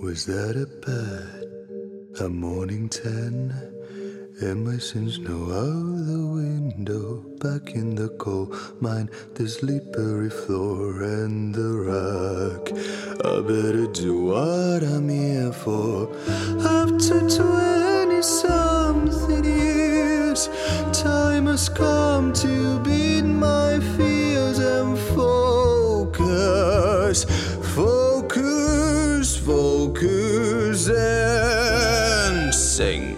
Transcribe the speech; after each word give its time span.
Was 0.00 0.26
that 0.26 0.56
a 0.56 0.66
bed? 0.86 2.24
A 2.24 2.28
morning 2.28 2.88
ten? 2.88 3.52
since 4.78 5.18
no 5.18 5.34
out 5.50 6.06
the 6.06 6.24
window, 6.24 7.16
back 7.40 7.74
in 7.74 7.96
the 7.96 8.08
coal 8.10 8.54
mine, 8.80 9.10
the 9.34 9.48
slippery 9.48 10.30
floor 10.30 11.02
and 11.02 11.52
the 11.52 11.72
rock. 11.90 12.70
I 13.24 13.40
better 13.40 13.88
do 13.88 14.22
what 14.26 14.84
I'm 14.84 15.08
here 15.08 15.52
for. 15.52 16.12
Up 16.64 16.96
to 17.00 17.18
27. 17.28 18.57
Sing. 32.78 33.16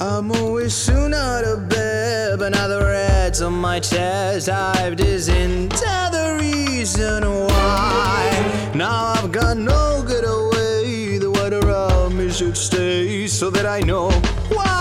I'm 0.00 0.30
always 0.30 0.72
soon 0.72 1.12
out 1.12 1.42
of 1.42 1.68
bed, 1.68 2.38
but 2.38 2.50
now 2.50 2.68
the 2.68 2.78
reds 2.78 3.42
on 3.42 3.54
my 3.54 3.80
chest. 3.80 4.48
I've 4.48 4.96
this 4.96 5.26
into 5.26 5.92
the 6.16 6.38
reason 6.40 7.24
why. 7.24 8.70
Now 8.76 9.14
I've 9.14 9.32
got 9.32 9.56
no 9.56 10.04
good 10.06 10.24
away. 10.24 11.18
The 11.18 11.32
weather 11.32 11.58
around 11.58 12.16
me 12.16 12.30
should 12.30 12.56
stay 12.56 13.26
so 13.26 13.50
that 13.50 13.66
I 13.66 13.80
know 13.80 14.10
what 14.56 14.77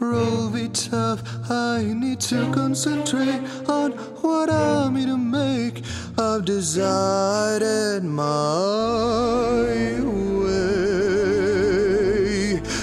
Roll 0.00 0.50
be 0.50 0.68
tough. 0.70 1.22
I 1.48 1.84
need 1.84 2.20
to 2.22 2.52
concentrate 2.52 3.40
on 3.68 3.92
what 4.22 4.50
I'm 4.50 4.96
here 4.96 5.06
to 5.06 5.16
make. 5.16 5.84
I've 6.18 6.44
decided 6.44 8.02
my 8.02 9.60
way. 9.62 9.94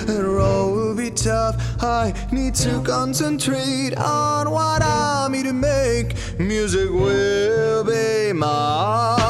And 0.07 0.23
roll 0.23 0.71
will 0.73 0.95
be 0.95 1.11
tough. 1.11 1.83
I 1.83 2.13
need 2.31 2.55
to 2.55 2.81
concentrate 2.81 3.97
on 3.97 4.49
what 4.49 4.81
I'm 4.81 5.33
here 5.33 5.43
to 5.43 5.53
make. 5.53 6.15
Music 6.39 6.89
will 6.89 7.83
be 7.83 8.31
my 8.31 9.20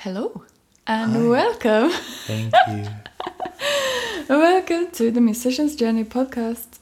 Hello 0.00 0.42
and 0.86 1.28
welcome. 1.28 1.90
Thank 2.26 2.54
you. 2.68 2.86
welcome 4.28 4.90
to 4.92 5.10
the 5.10 5.20
Musician's 5.20 5.76
Journey 5.76 6.04
podcast. 6.04 6.78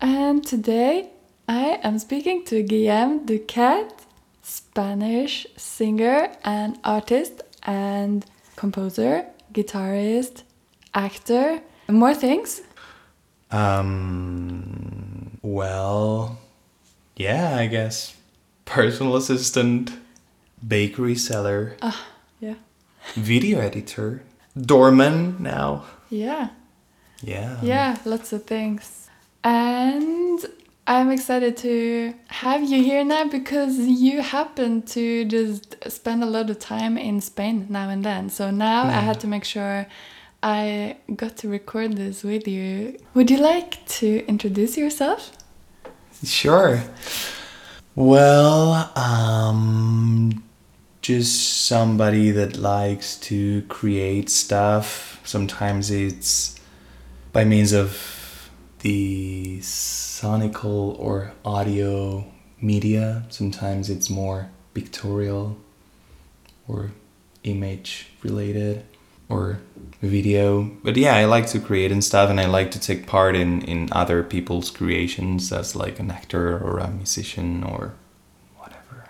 And 0.00 0.44
today 0.46 1.10
I 1.48 1.80
am 1.82 1.98
speaking 1.98 2.44
to 2.46 2.62
Guillem 2.62 3.26
Duquette, 3.26 4.00
Spanish 4.42 5.46
singer 5.56 6.30
and 6.44 6.78
artist 6.84 7.42
and 7.64 8.24
composer, 8.56 9.26
guitarist, 9.52 10.42
actor, 10.94 11.60
and 11.88 11.96
more 11.96 12.14
things. 12.14 12.60
Um, 13.50 15.38
well, 15.42 16.38
yeah, 17.16 17.56
I 17.56 17.66
guess. 17.66 18.16
Personal 18.64 19.16
assistant, 19.16 19.92
bakery 20.66 21.16
seller, 21.16 21.76
Yeah. 21.82 21.92
Video 23.14 23.60
editor, 23.60 24.22
doorman 24.56 25.36
now. 25.40 25.84
Yeah. 26.10 26.50
Yeah. 27.22 27.58
Yeah, 27.62 27.96
lots 28.04 28.32
of 28.32 28.44
things. 28.44 29.08
And 29.44 30.44
I'm 30.86 31.10
excited 31.10 31.56
to 31.58 32.14
have 32.28 32.62
you 32.62 32.82
here 32.82 33.04
now 33.04 33.28
because 33.28 33.78
you 33.78 34.20
happen 34.20 34.82
to 34.82 35.24
just 35.24 35.76
spend 35.90 36.22
a 36.22 36.26
lot 36.26 36.50
of 36.50 36.58
time 36.58 36.98
in 36.98 37.20
Spain 37.20 37.66
now 37.68 37.88
and 37.88 38.04
then. 38.04 38.28
So 38.30 38.50
now 38.50 38.84
I 38.84 39.00
had 39.00 39.20
to 39.20 39.26
make 39.26 39.44
sure 39.44 39.86
I 40.42 40.96
got 41.14 41.36
to 41.38 41.48
record 41.48 41.96
this 41.96 42.24
with 42.24 42.48
you. 42.48 42.98
Would 43.14 43.30
you 43.30 43.38
like 43.38 43.84
to 44.00 44.26
introduce 44.26 44.76
yourself? 44.76 45.32
Sure. 46.24 46.82
Well, 47.94 48.90
um, 48.96 50.42
just 51.02 51.66
somebody 51.66 52.30
that 52.30 52.56
likes 52.56 53.16
to 53.16 53.62
create 53.62 54.30
stuff. 54.30 55.20
Sometimes 55.24 55.90
it's 55.90 56.58
by 57.32 57.44
means 57.44 57.72
of 57.72 58.50
the 58.80 59.58
sonical 59.60 60.98
or 60.98 61.32
audio 61.44 62.24
media. 62.60 63.24
Sometimes 63.30 63.90
it's 63.90 64.08
more 64.08 64.50
pictorial 64.74 65.58
or 66.68 66.92
image 67.42 68.08
related 68.22 68.84
or 69.28 69.58
video. 70.00 70.70
But 70.84 70.96
yeah, 70.96 71.16
I 71.16 71.24
like 71.24 71.48
to 71.48 71.58
create 71.58 71.90
and 71.90 72.04
stuff 72.04 72.30
and 72.30 72.38
I 72.38 72.46
like 72.46 72.70
to 72.72 72.80
take 72.80 73.06
part 73.06 73.34
in, 73.34 73.62
in 73.62 73.88
other 73.90 74.22
people's 74.22 74.70
creations 74.70 75.50
as 75.52 75.74
like 75.74 75.98
an 75.98 76.12
actor 76.12 76.56
or 76.58 76.78
a 76.78 76.90
musician 76.90 77.64
or 77.64 77.94
whatever. 78.56 79.08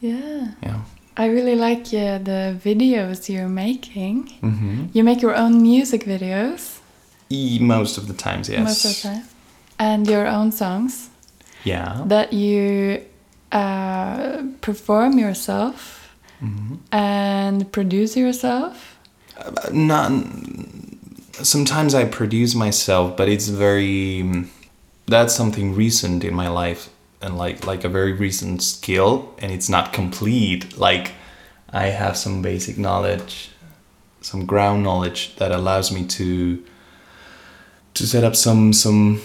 Yeah. 0.00 0.52
Yeah. 0.62 0.82
I 1.16 1.26
really 1.26 1.54
like 1.54 1.92
yeah, 1.92 2.18
the 2.18 2.56
videos 2.64 3.28
you're 3.28 3.48
making. 3.48 4.28
Mm-hmm. 4.42 4.86
You 4.92 5.04
make 5.04 5.22
your 5.22 5.34
own 5.36 5.62
music 5.62 6.04
videos 6.04 6.80
E- 7.30 7.58
most 7.60 7.98
of 7.98 8.06
the 8.08 8.14
times, 8.14 8.48
yes. 8.48 8.60
most 8.60 8.84
of 8.84 8.90
the 9.02 9.08
time. 9.08 9.24
And 9.78 10.06
your 10.08 10.26
own 10.26 10.52
songs. 10.52 11.10
Yeah. 11.64 12.02
that 12.06 12.32
you 12.32 13.00
uh, 13.52 14.42
perform 14.60 15.18
yourself 15.18 16.00
Mhm. 16.42 16.78
and 16.92 17.70
produce 17.72 18.16
yourself. 18.20 18.98
Uh, 19.38 19.50
not 19.72 20.12
sometimes 21.42 21.94
i 21.94 22.04
produce 22.04 22.54
myself 22.54 23.16
but 23.16 23.28
it's 23.28 23.48
very 23.48 24.22
mm, 24.22 24.46
that's 25.06 25.34
something 25.34 25.74
recent 25.74 26.22
in 26.24 26.32
my 26.34 26.48
life 26.48 26.88
and 27.24 27.38
like 27.38 27.66
like 27.66 27.84
a 27.84 27.88
very 27.88 28.12
recent 28.12 28.62
skill 28.62 29.34
and 29.38 29.50
it's 29.50 29.68
not 29.68 29.92
complete 29.92 30.76
like 30.78 31.12
I 31.74 31.86
have 31.86 32.16
some 32.16 32.40
basic 32.40 32.78
knowledge, 32.78 33.50
some 34.20 34.46
ground 34.46 34.84
knowledge 34.84 35.34
that 35.36 35.50
allows 35.50 35.90
me 35.90 36.06
to 36.06 36.62
to 37.94 38.06
set 38.06 38.22
up 38.22 38.36
some 38.36 38.72
some 38.72 39.20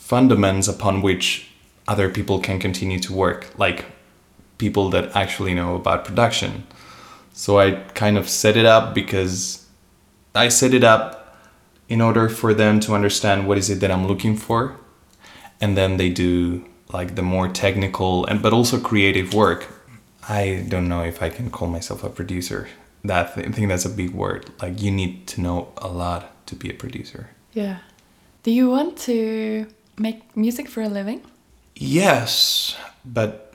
fundaments 0.00 0.66
upon 0.66 1.02
which 1.02 1.50
other 1.86 2.08
people 2.08 2.38
can 2.40 2.58
continue 2.58 2.98
to 3.00 3.12
work, 3.12 3.48
like 3.58 3.84
people 4.56 4.88
that 4.90 5.14
actually 5.14 5.52
know 5.52 5.74
about 5.74 6.06
production. 6.06 6.66
So 7.34 7.58
I 7.58 7.72
kind 7.94 8.16
of 8.16 8.28
set 8.30 8.56
it 8.56 8.64
up 8.64 8.94
because 8.94 9.66
I 10.34 10.48
set 10.48 10.72
it 10.72 10.84
up 10.84 11.36
in 11.88 12.00
order 12.00 12.30
for 12.30 12.54
them 12.54 12.80
to 12.80 12.94
understand 12.94 13.46
what 13.46 13.58
is 13.58 13.68
it 13.68 13.80
that 13.80 13.90
I'm 13.90 14.06
looking 14.06 14.36
for, 14.36 14.76
and 15.60 15.76
then 15.76 15.98
they 15.98 16.08
do 16.08 16.64
like 16.92 17.14
the 17.14 17.22
more 17.22 17.48
technical 17.48 18.26
and 18.26 18.42
but 18.42 18.52
also 18.52 18.78
creative 18.80 19.34
work. 19.34 19.68
I 20.28 20.64
don't 20.68 20.88
know 20.88 21.02
if 21.02 21.22
I 21.22 21.28
can 21.28 21.50
call 21.50 21.68
myself 21.68 22.04
a 22.04 22.10
producer. 22.10 22.68
That 23.04 23.32
I 23.36 23.50
think 23.50 23.68
that's 23.68 23.86
a 23.86 23.90
big 23.90 24.10
word. 24.10 24.50
Like 24.60 24.80
you 24.82 24.90
need 24.90 25.26
to 25.28 25.40
know 25.40 25.72
a 25.78 25.88
lot 25.88 26.46
to 26.46 26.54
be 26.54 26.70
a 26.70 26.74
producer. 26.74 27.30
Yeah. 27.52 27.78
Do 28.42 28.50
you 28.50 28.70
want 28.70 28.96
to 29.08 29.66
make 29.98 30.36
music 30.36 30.68
for 30.68 30.82
a 30.82 30.88
living? 30.88 31.22
Yes, 31.74 32.76
but 33.04 33.54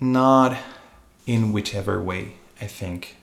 not 0.00 0.56
in 1.26 1.52
whichever 1.52 2.00
way, 2.02 2.34
I 2.60 2.66
think. 2.66 3.16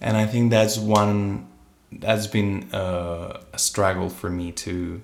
And 0.00 0.16
I 0.16 0.26
think 0.26 0.50
that's 0.50 0.78
one 0.78 1.46
that's 1.92 2.26
been 2.26 2.72
uh, 2.74 3.40
a 3.52 3.58
struggle 3.58 4.08
for 4.10 4.30
me 4.30 4.52
to 4.52 5.00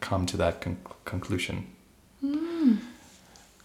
come 0.00 0.26
to 0.26 0.36
that 0.36 0.60
con- 0.60 0.78
conclusion. 1.04 1.66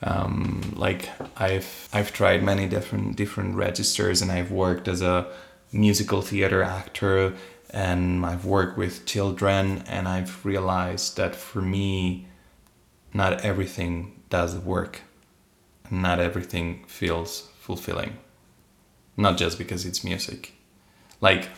Um, 0.02 0.74
like 0.76 1.10
I've 1.38 1.90
I've 1.92 2.14
tried 2.14 2.42
many 2.44 2.68
different 2.68 3.16
different 3.16 3.56
registers, 3.56 4.22
and 4.22 4.32
I've 4.32 4.52
worked 4.52 4.88
as 4.88 5.02
a 5.02 5.28
musical 5.72 6.22
theater 6.22 6.64
actor, 6.64 7.34
and 7.72 8.26
I've 8.26 8.46
worked 8.46 8.78
with 8.78 9.06
children, 9.06 9.84
and 9.88 10.08
I've 10.08 10.46
realized 10.46 11.18
that 11.18 11.36
for 11.36 11.62
me, 11.62 12.28
not 13.14 13.42
everything 13.42 14.22
does 14.30 14.56
work, 14.58 15.02
not 15.92 16.20
everything 16.20 16.86
feels 16.88 17.50
fulfilling. 17.60 18.18
Not 19.18 19.38
just 19.38 19.58
because 19.58 19.86
it's 19.86 20.04
music, 20.04 20.54
like 21.20 21.50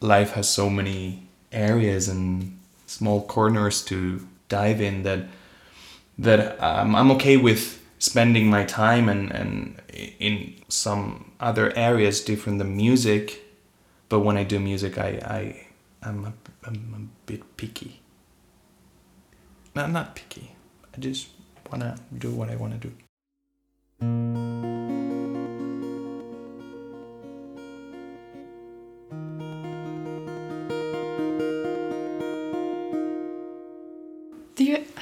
life 0.00 0.32
has 0.32 0.48
so 0.48 0.68
many 0.68 1.26
areas 1.50 2.06
and 2.08 2.58
small 2.86 3.22
corners 3.26 3.82
to 3.86 4.26
dive 4.48 4.80
in 4.82 5.04
that 5.04 5.26
that 6.18 6.60
um, 6.62 6.94
I'm 6.94 7.10
okay 7.12 7.36
with 7.36 7.80
spending 7.98 8.48
my 8.48 8.64
time 8.64 9.08
and, 9.08 9.32
and 9.32 9.80
in 10.18 10.54
some 10.68 11.32
other 11.40 11.76
areas 11.76 12.20
different 12.20 12.58
than 12.58 12.76
music. 12.76 13.42
But 14.08 14.20
when 14.20 14.36
I 14.36 14.44
do 14.44 14.58
music, 14.58 14.98
I, 14.98 15.08
I 15.24 15.66
I'm 16.02 16.24
a, 16.24 16.32
I'm 16.64 16.94
a 16.94 17.26
bit 17.26 17.56
picky. 17.56 18.00
No, 19.74 19.86
not 19.86 20.14
picky. 20.14 20.52
I 20.94 21.00
just 21.00 21.28
wanna 21.70 21.96
do 22.16 22.30
what 22.30 22.50
I 22.50 22.56
wanna 22.56 22.78
do. 22.78 22.92
Do 24.00 24.97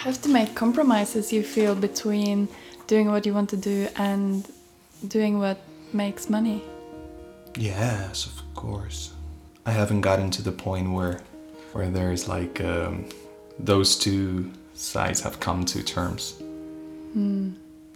have 0.07 0.23
to 0.23 0.29
make 0.29 0.55
compromises 0.55 1.33
you 1.33 1.43
feel 1.43 1.75
between 1.75 2.47
doing 2.87 3.11
what 3.11 3.27
you 3.27 3.35
want 3.35 3.51
to 3.51 3.57
do 3.57 3.89
and 3.97 4.49
doing 5.09 5.41
what 5.41 5.59
makes 5.93 6.31
money? 6.31 6.63
Yes, 7.57 8.25
of 8.27 8.41
course. 8.55 9.13
I 9.67 9.73
haven't 9.73 10.03
gotten 10.03 10.31
to 10.31 10.43
the 10.43 10.53
point 10.53 10.93
where 10.93 11.19
where 11.73 11.91
there's 11.91 12.29
like 12.29 12.61
um, 12.61 13.09
those 13.59 13.99
two 13.99 14.53
sides 14.75 15.21
have 15.23 15.41
come 15.41 15.65
to 15.65 15.83
terms. 15.83 16.41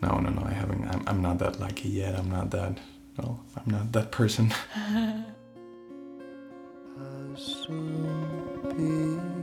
No, 0.03 0.19
no, 0.19 0.31
no. 0.31 0.43
I 0.45 0.53
haven't. 0.53 0.89
I'm, 0.89 1.03
I'm 1.07 1.23
not 1.23 1.39
that 1.39 1.61
lucky 1.61 1.91
yet. 1.91 2.19
I'm 2.19 2.31
not 2.31 2.51
that. 2.51 2.77
No, 3.19 3.39
I'm 3.57 3.71
not 3.71 3.93
that 3.93 4.11
person. 4.11 4.53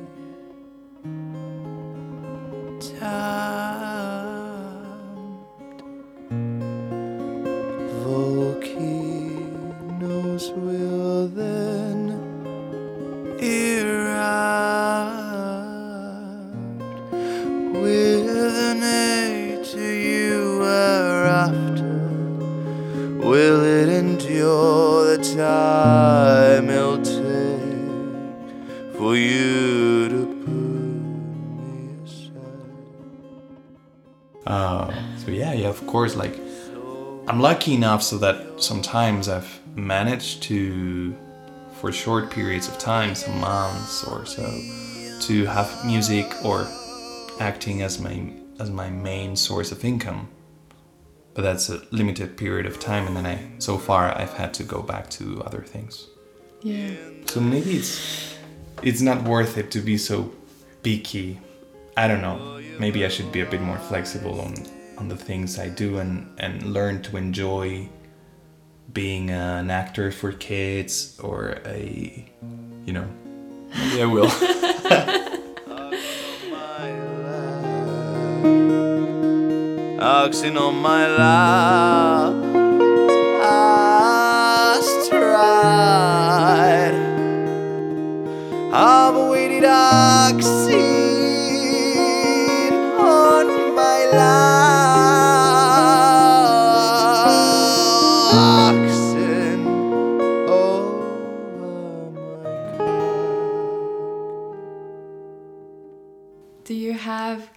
Volcanoes 9.17 10.45
will 10.51 11.27
then 11.27 11.99
erupt 13.39 14.17
with 17.81 18.27
an 18.29 18.83
age 18.83 19.71
to 19.71 19.81
you 19.81 20.63
after. 20.63 21.93
Will 23.29 23.61
it 23.63 23.89
endure 23.89 25.17
the 25.17 25.23
time 25.35 26.26
course, 35.87 36.15
like 36.15 36.35
I'm 37.27 37.41
lucky 37.41 37.73
enough 37.73 38.03
so 38.03 38.17
that 38.19 38.61
sometimes 38.61 39.27
I've 39.27 39.59
managed 39.75 40.43
to, 40.43 41.15
for 41.73 41.91
short 41.91 42.31
periods 42.31 42.67
of 42.69 42.77
time, 42.77 43.15
some 43.15 43.39
months 43.39 44.03
or 44.05 44.25
so, 44.25 44.45
to 45.21 45.45
have 45.45 45.85
music 45.85 46.31
or 46.45 46.67
acting 47.39 47.81
as 47.81 47.99
my 47.99 48.31
as 48.59 48.71
my 48.71 48.89
main 48.89 49.35
source 49.35 49.71
of 49.71 49.83
income. 49.83 50.29
But 51.33 51.43
that's 51.43 51.69
a 51.69 51.81
limited 51.91 52.37
period 52.37 52.65
of 52.65 52.79
time, 52.79 53.07
and 53.07 53.15
then 53.15 53.25
I 53.25 53.37
so 53.59 53.77
far 53.77 54.17
I've 54.17 54.33
had 54.33 54.53
to 54.55 54.63
go 54.63 54.81
back 54.81 55.09
to 55.11 55.43
other 55.43 55.61
things. 55.61 56.07
Yeah. 56.61 56.95
So 57.25 57.41
maybe 57.41 57.71
it's 57.77 58.37
it's 58.81 59.01
not 59.01 59.23
worth 59.23 59.57
it 59.57 59.69
to 59.71 59.79
be 59.81 59.97
so 59.97 60.31
picky. 60.81 61.39
I 61.97 62.07
don't 62.07 62.21
know. 62.21 62.61
Maybe 62.79 63.05
I 63.05 63.09
should 63.09 63.31
be 63.31 63.41
a 63.41 63.45
bit 63.45 63.61
more 63.61 63.79
flexible 63.79 64.39
on 64.39 64.53
on 64.97 65.07
the 65.07 65.15
things 65.15 65.59
I 65.59 65.69
do 65.69 65.99
and 65.99 66.27
and 66.37 66.73
learn 66.73 67.01
to 67.03 67.17
enjoy 67.17 67.89
being 68.93 69.29
an 69.29 69.69
actor 69.69 70.11
for 70.11 70.31
kids 70.31 71.19
or 71.19 71.59
a 71.65 72.25
you 72.85 72.93
know 72.93 73.07
maybe 73.77 74.01
I 74.01 74.05
will. 74.05 74.31
Oxen 79.99 80.57
on 80.57 80.75
my 80.75 81.07
lap, 81.07 82.33
I 83.43 84.79
tried. 85.09 86.95
I've 88.71 89.29
waited 89.29 89.65
oxen 89.65 90.86
Do 106.67 106.73
you 106.73 106.91
have 106.91 107.49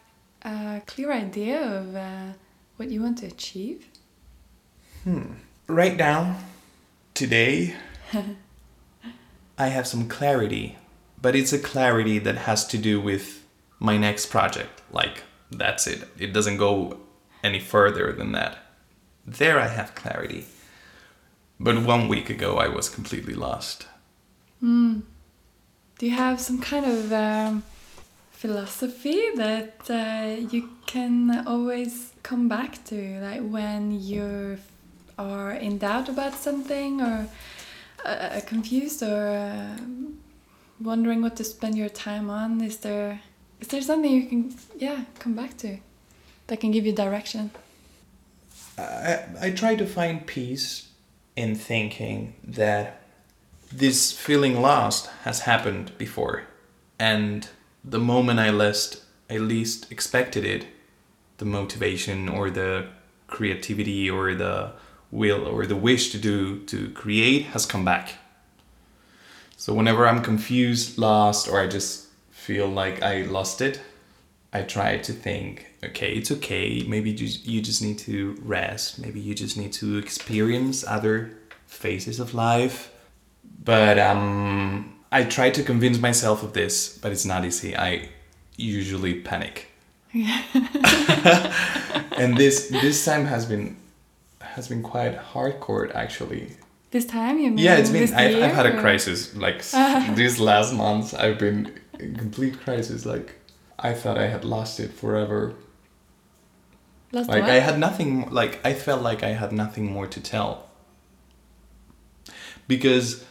a 0.43 0.83
clear 0.87 1.11
idea 1.11 1.61
of 1.61 1.97
uh, 1.97 2.35
what 2.77 2.91
you 2.91 3.03
want 3.03 3.19
to 3.19 3.27
achieve? 3.27 3.89
Hmm. 5.03 5.33
Right 5.67 5.97
now, 5.97 6.37
today, 7.13 7.75
I 9.59 9.67
have 9.67 9.89
some 9.89 10.07
clarity, 10.07 10.79
but 11.21 11.35
it's 11.35 11.53
a 11.53 11.59
clarity 11.59 12.21
that 12.21 12.37
has 12.37 12.65
to 12.69 12.79
do 12.79 13.01
with 13.01 13.45
my 13.81 13.97
next 13.97 14.27
project. 14.27 14.81
Like, 14.93 15.25
that's 15.51 15.89
it. 15.89 16.07
It 16.17 16.33
doesn't 16.33 16.59
go 16.59 17.01
any 17.43 17.59
further 17.59 18.13
than 18.13 18.31
that. 18.31 18.59
There, 19.27 19.59
I 19.59 19.67
have 19.67 19.97
clarity. 19.97 20.45
But 21.59 21.83
one 21.83 22.07
week 22.07 22.31
ago, 22.31 22.59
I 22.59 22.69
was 22.69 22.89
completely 22.89 23.35
lost. 23.35 23.89
Hmm. 24.61 25.01
Do 25.99 26.07
you 26.07 26.13
have 26.13 26.41
some 26.41 26.61
kind 26.61 26.87
of 26.87 27.13
um, 27.13 27.65
philosophy 28.41 29.21
that 29.37 29.75
uh, 29.91 30.41
you 30.51 30.71
can 30.87 31.47
always 31.47 32.13
come 32.23 32.49
back 32.49 32.83
to, 32.87 33.21
like 33.21 33.43
when 33.43 34.01
you 34.01 34.57
are 35.19 35.53
in 35.53 35.77
doubt 35.77 36.09
about 36.09 36.33
something 36.33 37.03
or 37.03 37.27
uh, 38.03 38.41
confused 38.47 39.03
or 39.03 39.29
uh, 39.29 39.77
wondering 40.81 41.21
what 41.21 41.37
to 41.37 41.45
spend 41.45 41.77
your 41.77 41.91
time 41.91 42.31
on? 42.31 42.63
Is 42.63 42.79
there 42.79 43.21
is 43.61 43.69
there 43.69 43.83
something 43.83 44.11
you 44.11 44.27
can 44.27 44.55
yeah 44.79 45.05
come 45.19 45.35
back 45.35 45.59
to 45.59 45.77
that 46.47 46.61
can 46.61 46.71
give 46.71 46.87
you 46.87 46.95
direction? 46.95 47.51
I, 48.79 49.19
I 49.39 49.51
try 49.51 49.75
to 49.77 49.85
find 49.85 50.27
peace 50.27 50.89
in 51.37 51.55
thinking 51.55 52.35
that 52.43 53.03
this 53.71 54.19
feeling 54.19 54.63
lost 54.63 55.11
has 55.25 55.41
happened 55.41 55.93
before, 55.99 56.45
and 56.99 57.47
the 57.85 57.99
moment 57.99 58.41
I 58.41 58.51
least 58.51 59.03
I 59.29 59.39
least 59.39 59.91
expected 59.93 60.45
it, 60.45 60.67
the 61.39 61.45
motivation 61.45 62.29
or 62.29 62.51
the 62.51 62.89
creativity 63.29 64.11
or 64.11 64.35
the 64.35 64.73
will 65.11 65.47
or 65.47 65.67
the 65.67 65.77
wish 65.77 66.11
to 66.13 66.19
do 66.19 66.61
to 66.67 66.91
create 66.91 67.45
has 67.47 67.67
come 67.67 67.85
back. 67.85 68.15
So 69.57 69.75
whenever 69.75 70.09
I'm 70.09 70.23
confused, 70.23 70.99
lost, 70.99 71.49
or 71.49 71.61
I 71.61 71.67
just 71.67 72.07
feel 72.31 72.67
like 72.67 73.03
I 73.03 73.23
lost 73.23 73.61
it, 73.61 73.81
I 74.53 74.63
try 74.63 74.97
to 74.97 75.13
think, 75.13 75.67
okay, 75.85 76.15
it's 76.15 76.33
okay. 76.33 76.83
Maybe 76.89 77.11
you, 77.11 77.29
you 77.45 77.61
just 77.61 77.83
need 77.83 77.99
to 78.01 78.37
rest. 78.43 78.99
Maybe 78.99 79.21
you 79.21 79.35
just 79.35 79.57
need 79.57 79.73
to 79.75 79.99
experience 79.99 80.85
other 80.85 81.37
phases 81.67 82.19
of 82.19 82.35
life. 82.35 82.91
But 83.63 83.99
um, 83.99 85.00
I 85.13 85.25
try 85.25 85.51
to 85.51 85.63
convince 85.63 85.99
myself 85.99 86.43
of 86.43 86.53
this, 86.53 86.99
but 86.99 87.13
it's 87.13 87.25
not 87.25 87.45
easy. 87.45 87.77
I 87.77 88.09
usually 88.57 89.21
panic. 89.21 89.69
and 90.13 90.27
this 92.37 92.69
this 92.69 93.05
time 93.05 93.27
has 93.27 93.47
been 93.47 93.77
has 94.41 94.67
been 94.69 94.83
quite 94.83 95.17
hardcore 95.19 95.95
actually. 95.95 96.57
This 96.91 97.07
time 97.07 97.39
you 97.39 97.51
mean? 97.51 97.59
Yeah, 97.59 97.77
it's 97.77 97.91
been. 97.91 98.13
I've, 98.13 98.43
I've 98.43 98.55
had 98.55 98.67
a 98.67 98.81
crisis. 98.81 99.37
Like 99.37 99.63
these 100.17 100.41
last 100.41 100.75
months, 100.75 101.15
I've 101.15 101.39
been 101.39 101.79
in 102.01 102.17
complete 102.17 102.61
crisis. 102.61 103.07
Like 103.07 103.37
I 103.79 103.93
thought 103.95 104.19
I 104.19 104.27
had 104.27 104.45
lost 104.45 104.81
it 104.81 104.93
forever. 104.93 105.55
Last 107.13 107.29
Like 107.29 107.43
what? 107.43 107.51
I 107.51 107.61
had 107.61 107.79
nothing. 107.79 108.29
Like 108.31 108.59
I 108.65 108.75
felt 108.75 109.03
like 109.03 109.23
I 109.23 109.31
had 109.31 109.53
nothing 109.53 109.93
more 109.93 110.09
to 110.09 110.21
tell. 110.21 110.67
Because, 112.67 113.25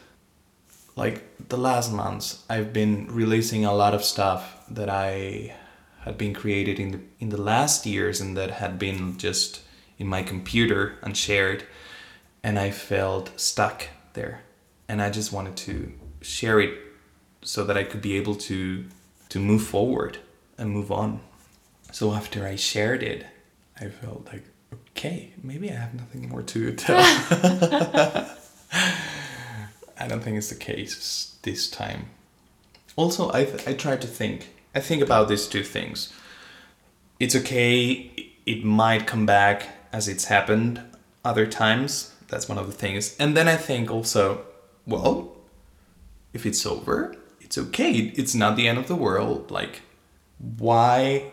like 0.99 1.47
the 1.47 1.57
last 1.57 1.93
months, 1.93 2.43
I've 2.49 2.73
been 2.73 3.07
releasing 3.09 3.63
a 3.63 3.73
lot 3.73 3.93
of 3.93 4.03
stuff 4.03 4.41
that 4.69 4.89
I 4.89 5.55
had 6.01 6.17
been 6.17 6.33
created 6.33 6.77
in 6.77 6.91
the 6.91 6.99
in 7.19 7.29
the 7.29 7.41
last 7.41 7.85
years 7.85 8.19
and 8.19 8.35
that 8.35 8.51
had 8.51 8.77
been 8.77 9.17
just 9.17 9.61
in 9.97 10.07
my 10.07 10.23
computer 10.23 10.97
and 11.01 11.15
shared, 11.15 11.63
and 12.43 12.59
I 12.59 12.69
felt 12.71 13.31
stuck 13.39 13.87
there, 14.13 14.41
and 14.89 15.01
I 15.01 15.09
just 15.09 15.31
wanted 15.31 15.55
to 15.67 15.93
share 16.21 16.59
it 16.59 16.73
so 17.41 17.63
that 17.63 17.77
I 17.77 17.85
could 17.85 18.01
be 18.01 18.17
able 18.17 18.35
to 18.49 18.85
to 19.29 19.39
move 19.39 19.63
forward 19.63 20.17
and 20.57 20.69
move 20.69 20.91
on. 20.91 21.21
So 21.91 22.13
after 22.13 22.45
I 22.45 22.57
shared 22.57 23.03
it, 23.03 23.25
I 23.79 23.87
felt 23.87 24.27
like, 24.31 24.43
okay, 24.73 25.31
maybe 25.41 25.71
I 25.71 25.75
have 25.75 25.93
nothing 25.93 26.27
more 26.27 26.43
to 26.43 26.73
tell. 26.73 26.99
I 29.99 30.07
don't 30.07 30.21
think 30.21 30.37
it's 30.37 30.49
the 30.49 30.55
case 30.55 31.35
this 31.43 31.69
time. 31.69 32.07
Also, 32.95 33.31
I, 33.31 33.45
th- 33.45 33.67
I 33.67 33.73
try 33.73 33.97
to 33.97 34.07
think. 34.07 34.49
I 34.73 34.79
think 34.79 35.01
about 35.01 35.27
these 35.27 35.47
two 35.47 35.63
things. 35.63 36.13
It's 37.19 37.35
okay, 37.35 38.31
it 38.45 38.63
might 38.63 39.07
come 39.07 39.25
back 39.25 39.67
as 39.91 40.07
it's 40.07 40.25
happened 40.25 40.81
other 41.25 41.45
times. 41.45 42.15
That's 42.29 42.47
one 42.47 42.57
of 42.57 42.67
the 42.67 42.73
things. 42.73 43.15
And 43.19 43.35
then 43.35 43.47
I 43.47 43.57
think 43.57 43.91
also, 43.91 44.45
well, 44.85 45.35
if 46.33 46.45
it's 46.45 46.65
over, 46.65 47.15
it's 47.41 47.57
okay. 47.57 47.91
It's 47.91 48.35
not 48.35 48.55
the 48.55 48.67
end 48.67 48.77
of 48.77 48.87
the 48.87 48.95
world. 48.95 49.51
Like, 49.51 49.81
why 50.37 51.31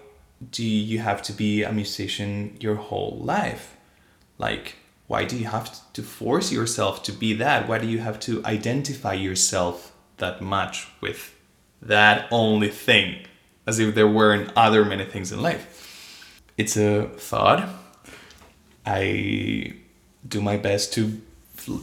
do 0.50 0.64
you 0.64 0.98
have 1.00 1.22
to 1.22 1.32
be 1.32 1.62
a 1.62 1.72
musician 1.72 2.56
your 2.60 2.76
whole 2.76 3.18
life? 3.22 3.76
Like, 4.38 4.76
why 5.06 5.24
do 5.24 5.36
you 5.36 5.46
have 5.46 5.70
to 5.92 6.02
force 6.02 6.50
yourself 6.50 7.02
to 7.04 7.12
be 7.12 7.32
that? 7.34 7.68
Why 7.68 7.78
do 7.78 7.86
you 7.86 7.98
have 7.98 8.18
to 8.20 8.44
identify 8.44 9.14
yourself 9.14 9.92
that 10.16 10.40
much 10.40 10.88
with 11.00 11.34
that 11.80 12.26
only 12.30 12.68
thing? 12.68 13.26
As 13.66 13.78
if 13.78 13.94
there 13.94 14.08
weren't 14.08 14.52
other 14.56 14.84
many 14.84 15.04
things 15.04 15.32
in 15.32 15.42
life. 15.42 16.42
It's 16.56 16.76
a 16.76 17.08
thought. 17.16 17.68
I 18.84 19.74
do 20.26 20.40
my 20.40 20.56
best 20.56 20.92
to 20.94 21.20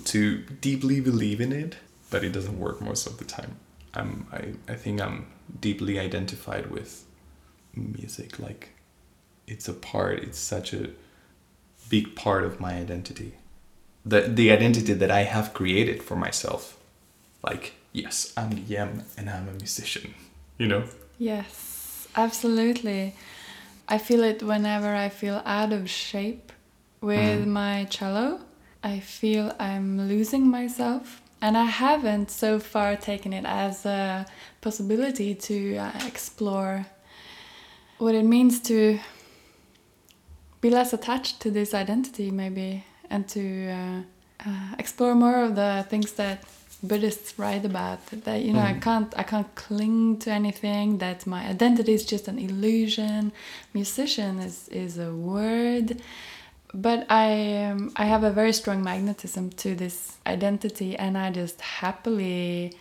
to 0.06 0.38
deeply 0.62 1.02
believe 1.02 1.42
in 1.42 1.52
it, 1.52 1.76
but 2.10 2.24
it 2.24 2.32
doesn't 2.32 2.58
work 2.58 2.80
most 2.80 3.06
of 3.06 3.18
the 3.18 3.26
time. 3.26 3.58
I'm 3.94 4.28
I, 4.32 4.72
I 4.72 4.76
think 4.76 5.02
I'm 5.02 5.28
deeply 5.60 6.00
identified 6.00 6.72
with 6.72 7.06
music 7.76 8.40
like 8.40 8.70
it's 9.48 9.68
a 9.68 9.74
part 9.74 10.20
it's 10.20 10.40
such 10.40 10.74
a 10.74 10.90
big 11.90 12.16
part 12.16 12.44
of 12.44 12.60
my 12.60 12.74
identity 12.74 13.34
the 14.06 14.22
the 14.22 14.52
identity 14.52 14.94
that 14.94 15.12
i 15.12 15.24
have 15.24 15.54
created 15.54 16.02
for 16.04 16.16
myself 16.16 16.78
like 17.44 17.74
yes 17.92 18.34
i'm 18.36 18.52
Guillem 18.52 19.04
and 19.18 19.30
i'm 19.30 19.48
a 19.48 19.54
musician 19.54 20.14
you 20.58 20.68
know 20.68 20.84
Yes, 21.18 22.08
absolutely. 22.16 23.16
I 23.88 23.98
feel 23.98 24.24
it 24.24 24.42
whenever 24.44 24.94
I 24.94 25.10
feel 25.10 25.42
out 25.46 25.72
of 25.72 25.90
shape 25.90 26.52
with 27.02 27.48
my 27.48 27.86
cello. 27.86 28.42
I 28.84 29.00
feel 29.00 29.56
I'm 29.60 30.08
losing 30.08 30.48
myself. 30.48 31.22
And 31.42 31.58
I 31.58 31.66
haven't 31.66 32.32
so 32.32 32.60
far 32.60 32.96
taken 32.96 33.34
it 33.34 33.46
as 33.46 33.86
a 33.86 34.26
possibility 34.62 35.36
to 35.36 35.78
uh, 35.78 35.92
explore 36.06 36.88
what 37.98 38.16
it 38.16 38.24
means 38.24 38.60
to 38.62 39.00
be 40.64 40.70
less 40.70 40.94
attached 40.94 41.42
to 41.42 41.52
this 41.52 41.74
identity, 41.74 42.32
maybe, 42.32 42.86
and 43.10 43.28
to 43.28 43.70
uh, 43.70 44.02
uh, 44.48 44.76
explore 44.80 45.14
more 45.14 45.44
of 45.44 45.56
the 45.56 45.86
things 45.90 46.14
that 46.14 46.46
Buddhists 46.82 47.38
write 47.38 47.66
about. 47.66 48.00
That 48.24 48.42
you 48.44 48.54
know, 48.54 48.62
I 48.62 48.74
can't, 48.74 49.14
I 49.18 49.24
can't 49.24 49.54
cling 49.56 50.20
to 50.20 50.32
anything. 50.32 51.00
That 51.00 51.28
my 51.28 51.42
identity 51.56 51.94
is 51.94 52.06
just 52.06 52.30
an 52.30 52.40
illusion. 52.40 53.34
Musician 53.74 54.40
is 54.40 54.70
is 54.70 54.98
a 54.98 55.12
word, 55.14 56.02
but 56.74 57.00
I 57.10 57.66
um, 57.66 57.92
I 57.98 58.06
have 58.06 58.24
a 58.24 58.32
very 58.32 58.54
strong 58.54 58.82
magnetism 58.92 59.50
to 59.64 59.76
this 59.76 60.18
identity, 60.26 60.96
and 60.96 61.18
I 61.18 61.30
just 61.42 61.60
happily 61.60 62.74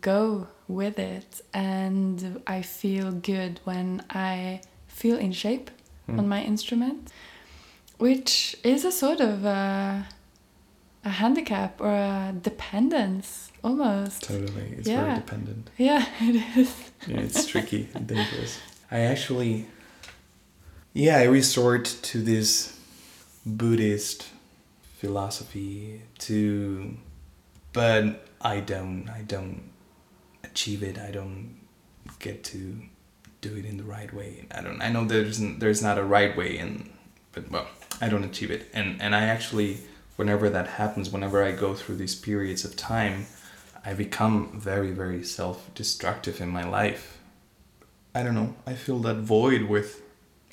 go 0.00 0.48
with 0.68 0.98
it, 0.98 1.42
and 1.52 2.42
I 2.46 2.62
feel 2.62 3.12
good 3.12 3.60
when 3.64 4.02
I 4.08 4.62
feel 4.88 5.18
in 5.18 5.32
shape 5.32 5.70
on 6.08 6.18
mm. 6.18 6.26
my 6.26 6.42
instrument, 6.42 7.10
which 7.98 8.56
is 8.62 8.84
a 8.84 8.92
sort 8.92 9.20
of 9.20 9.44
a, 9.44 10.06
a 11.04 11.08
handicap 11.08 11.80
or 11.80 11.90
a 11.94 12.34
dependence 12.40 13.50
almost. 13.62 14.22
totally 14.22 14.74
it's 14.78 14.88
Yeah. 14.88 15.04
very 15.04 15.14
dependent 15.16 15.70
Yeah, 15.78 16.06
it 16.20 16.56
is. 16.56 16.74
yeah 17.06 17.20
it's 17.20 17.46
tricky 17.46 17.88
and 17.94 18.06
dangerous 18.06 18.58
i 18.90 19.00
actually 19.00 19.66
yeah 20.92 21.16
i 21.18 21.24
resort 21.24 21.84
to 22.02 22.18
this 22.22 22.78
buddhist 23.44 24.28
philosophy 25.00 26.02
to 26.18 26.96
but 27.72 28.28
i 28.40 28.60
don't 28.60 29.08
i 29.08 29.22
don't 29.22 29.62
achieve 30.44 30.82
it 30.82 30.96
i 30.98 31.10
don't 31.10 31.56
get 32.18 32.42
to 32.44 32.80
do 33.40 33.56
it 33.56 33.64
in 33.64 33.76
the 33.76 33.84
right 33.84 34.12
way. 34.12 34.46
I 34.50 34.62
don't 34.62 34.80
i 34.82 34.88
know 34.88 35.04
there's 35.04 35.38
there's 35.58 35.82
not 35.82 35.98
a 35.98 36.04
right 36.04 36.36
way 36.36 36.58
and 36.58 36.90
but 37.32 37.50
well 37.50 37.66
i 38.00 38.08
don't 38.08 38.24
achieve 38.24 38.50
it. 38.50 38.68
And 38.72 39.00
and 39.00 39.14
i 39.14 39.24
actually 39.24 39.78
whenever 40.16 40.48
that 40.50 40.66
happens 40.66 41.10
whenever 41.10 41.44
i 41.44 41.52
go 41.52 41.74
through 41.74 41.96
these 41.96 42.14
periods 42.14 42.64
of 42.64 42.74
time 42.76 43.26
i 43.84 43.92
become 43.92 44.58
very 44.58 44.90
very 44.90 45.22
self-destructive 45.22 46.40
in 46.40 46.48
my 46.48 46.64
life. 46.64 47.18
I 48.14 48.22
don't 48.22 48.34
know. 48.34 48.54
I 48.66 48.72
feel 48.72 48.98
that 49.00 49.16
void 49.16 49.62
with 49.64 50.00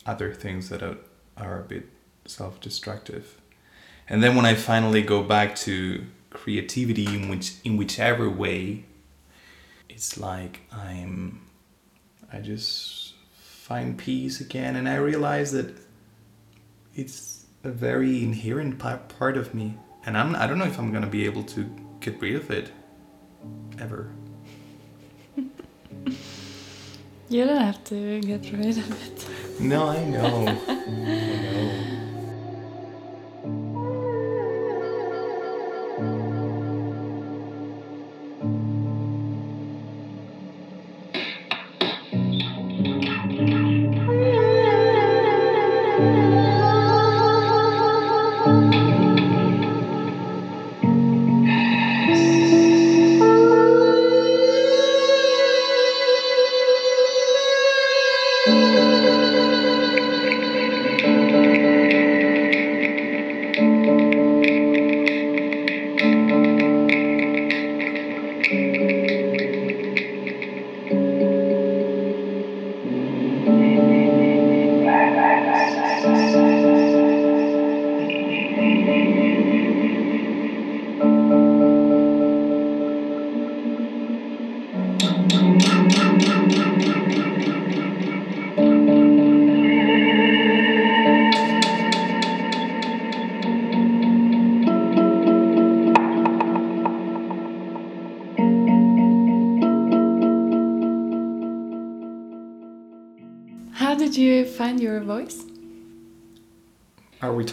other 0.06 0.34
things 0.34 0.68
that 0.68 0.84
are, 0.84 0.98
are 1.38 1.62
a 1.62 1.64
bit 1.64 1.88
self-destructive. 2.26 3.40
And 4.10 4.22
then 4.22 4.36
when 4.36 4.46
i 4.46 4.54
finally 4.54 5.02
go 5.02 5.24
back 5.24 5.56
to 5.68 6.06
creativity 6.34 7.06
in 7.06 7.30
which 7.30 7.54
in 7.64 7.78
whichever 7.78 8.30
way 8.30 8.84
it's 9.88 10.18
like 10.18 10.62
i'm 10.72 11.40
i 12.34 12.40
just 12.40 13.14
find 13.40 13.98
peace 13.98 14.42
again 14.42 14.76
and 14.76 14.90
i 14.90 14.96
realize 14.96 15.52
that 15.52 15.74
it's 16.96 17.46
a 17.64 17.70
very 17.70 18.24
inherent 18.24 18.78
pa- 18.80 18.98
part 19.20 19.38
of 19.38 19.54
me 19.54 19.78
and 20.06 20.18
i'm 20.18 20.36
i 20.36 20.46
don't 20.48 20.58
know 20.60 20.66
if 20.66 20.78
i'm 20.80 20.92
going 20.92 21.04
to 21.04 21.10
be 21.10 21.24
able 21.26 21.44
to 21.44 21.64
get 22.02 22.20
rid 22.22 22.36
of 22.36 22.50
it 22.52 22.72
ever 23.80 24.10
You 27.30 27.46
don't 27.46 27.62
have 27.62 27.84
to 27.86 28.20
get 28.22 28.52
rid 28.52 28.78
of 28.78 29.08
it. 29.08 29.28
no 29.60 29.88
i 29.88 30.04
know 30.04 30.46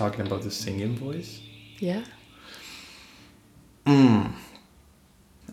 talking 0.00 0.26
about 0.26 0.40
the 0.40 0.50
singing 0.50 0.96
voice? 0.96 1.42
Yeah. 1.78 2.04
Mm. 3.84 4.32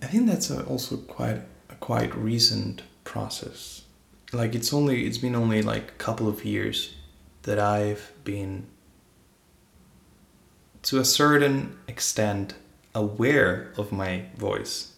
I 0.01 0.05
think 0.05 0.25
that's 0.25 0.49
a, 0.49 0.63
also 0.63 0.95
quite 0.95 1.41
a 1.69 1.75
quite 1.81 2.15
recent 2.15 2.83
process. 3.03 3.83
Like 4.31 4.55
it's 4.55 4.71
only 4.71 5.05
it's 5.05 5.17
been 5.17 5.35
only 5.35 5.61
like 5.61 5.85
a 5.89 5.97
couple 6.05 6.29
of 6.29 6.45
years 6.45 6.95
that 7.43 7.59
I've 7.59 8.13
been 8.23 8.67
to 10.83 10.99
a 10.99 11.05
certain 11.05 11.77
extent 11.89 12.53
aware 12.95 13.73
of 13.75 13.91
my 13.91 14.27
voice. 14.37 14.93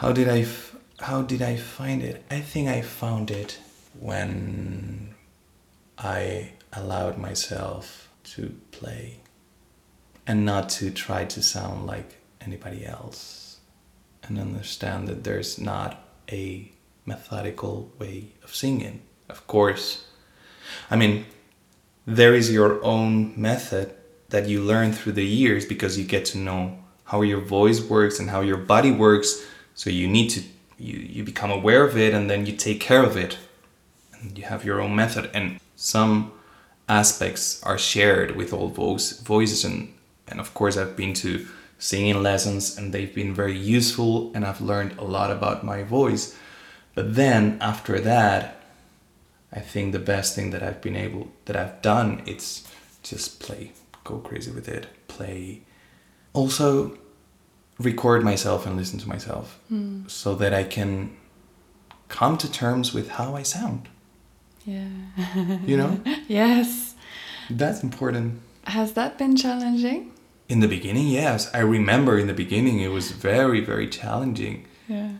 How 0.00 0.10
did 0.12 0.28
I 0.28 0.40
f- 0.40 0.74
how 1.00 1.20
did 1.20 1.42
I 1.42 1.56
find 1.56 2.02
it? 2.02 2.24
I 2.30 2.40
think 2.40 2.66
I 2.68 2.80
found 2.80 3.30
it 3.30 3.58
when 4.00 5.14
I 5.98 6.52
allowed 6.72 7.18
myself 7.18 8.07
to 8.34 8.54
play 8.70 9.20
and 10.26 10.44
not 10.44 10.68
to 10.68 10.90
try 10.90 11.24
to 11.24 11.42
sound 11.42 11.86
like 11.86 12.16
anybody 12.40 12.84
else 12.84 13.58
and 14.22 14.38
understand 14.38 15.08
that 15.08 15.24
there's 15.24 15.58
not 15.58 16.02
a 16.30 16.70
methodical 17.06 17.90
way 17.98 18.32
of 18.44 18.54
singing. 18.54 19.02
Of 19.28 19.46
course, 19.46 20.06
I 20.90 20.96
mean, 20.96 21.26
there 22.06 22.34
is 22.34 22.52
your 22.52 22.82
own 22.84 23.40
method 23.40 23.94
that 24.28 24.48
you 24.48 24.62
learn 24.62 24.92
through 24.92 25.12
the 25.12 25.24
years 25.24 25.64
because 25.64 25.98
you 25.98 26.04
get 26.04 26.24
to 26.26 26.38
know 26.38 26.78
how 27.04 27.22
your 27.22 27.40
voice 27.40 27.80
works 27.80 28.20
and 28.20 28.30
how 28.30 28.40
your 28.42 28.58
body 28.58 28.90
works. 28.90 29.42
So 29.74 29.90
you 29.90 30.06
need 30.06 30.28
to 30.30 30.42
you, 30.78 30.98
you 30.98 31.24
become 31.24 31.50
aware 31.50 31.84
of 31.84 31.96
it 31.96 32.14
and 32.14 32.30
then 32.30 32.46
you 32.46 32.52
take 32.52 32.80
care 32.80 33.02
of 33.02 33.16
it. 33.16 33.38
And 34.20 34.36
you 34.36 34.44
have 34.44 34.64
your 34.64 34.80
own 34.80 34.94
method 34.94 35.30
and 35.32 35.60
some 35.76 36.32
aspects 36.88 37.62
are 37.62 37.78
shared 37.78 38.36
with 38.36 38.52
all 38.52 38.68
voice 38.68 39.20
voices 39.20 39.64
and 39.64 39.92
and 40.26 40.40
of 40.40 40.54
course 40.54 40.76
I've 40.76 40.96
been 40.96 41.14
to 41.14 41.46
singing 41.78 42.22
lessons 42.22 42.76
and 42.76 42.92
they've 42.92 43.14
been 43.14 43.32
very 43.32 43.56
useful 43.56 44.32
and 44.34 44.44
I've 44.44 44.60
learned 44.60 44.98
a 44.98 45.04
lot 45.04 45.30
about 45.30 45.64
my 45.64 45.84
voice. 45.84 46.36
But 46.94 47.14
then 47.14 47.58
after 47.60 48.00
that, 48.00 48.60
I 49.52 49.60
think 49.60 49.92
the 49.92 50.00
best 50.00 50.34
thing 50.34 50.50
that 50.50 50.62
I've 50.62 50.82
been 50.82 50.96
able 50.96 51.28
that 51.46 51.56
I've 51.56 51.80
done 51.80 52.22
it's 52.26 52.68
just 53.02 53.40
play, 53.40 53.72
go 54.04 54.18
crazy 54.18 54.50
with 54.50 54.68
it, 54.68 54.88
play. 55.06 55.62
Also 56.34 56.98
record 57.78 58.24
myself 58.24 58.66
and 58.66 58.76
listen 58.76 58.98
to 58.98 59.08
myself 59.08 59.58
hmm. 59.68 60.06
so 60.08 60.34
that 60.34 60.52
I 60.52 60.64
can 60.64 61.16
come 62.08 62.36
to 62.38 62.50
terms 62.50 62.92
with 62.92 63.10
how 63.10 63.36
I 63.36 63.42
sound. 63.42 63.88
Yeah. 64.68 65.58
You 65.64 65.78
know? 65.78 66.00
yes. 66.28 66.94
That's 67.48 67.82
important. 67.82 68.40
Has 68.64 68.92
that 68.92 69.16
been 69.16 69.34
challenging? 69.34 70.12
In 70.48 70.60
the 70.60 70.68
beginning, 70.68 71.08
yes. 71.08 71.50
I 71.54 71.60
remember 71.60 72.18
in 72.18 72.26
the 72.26 72.34
beginning 72.34 72.80
it 72.80 72.88
was 72.88 73.10
very, 73.10 73.60
very 73.60 73.88
challenging. 73.88 74.66
Yeah. 74.86 75.12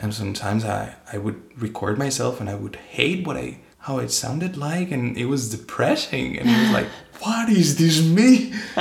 And 0.00 0.12
sometimes 0.12 0.64
I, 0.64 0.96
I 1.12 1.18
would 1.18 1.40
record 1.56 1.98
myself 1.98 2.40
and 2.40 2.50
I 2.50 2.56
would 2.56 2.76
hate 2.76 3.26
what 3.26 3.36
I 3.36 3.58
how 3.84 3.98
it 3.98 4.10
sounded 4.10 4.56
like 4.58 4.90
and 4.90 5.16
it 5.16 5.24
was 5.24 5.50
depressing 5.50 6.36
and 6.36 6.50
it 6.50 6.58
was 6.60 6.70
like, 6.72 6.86
what 7.20 7.48
is 7.48 7.76
this 7.78 8.04
me? 8.04 8.52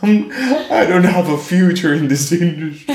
I 0.00 0.86
don't 0.88 1.04
have 1.04 1.28
a 1.28 1.36
future 1.36 1.92
in 1.92 2.06
this 2.06 2.30
industry. 2.30 2.94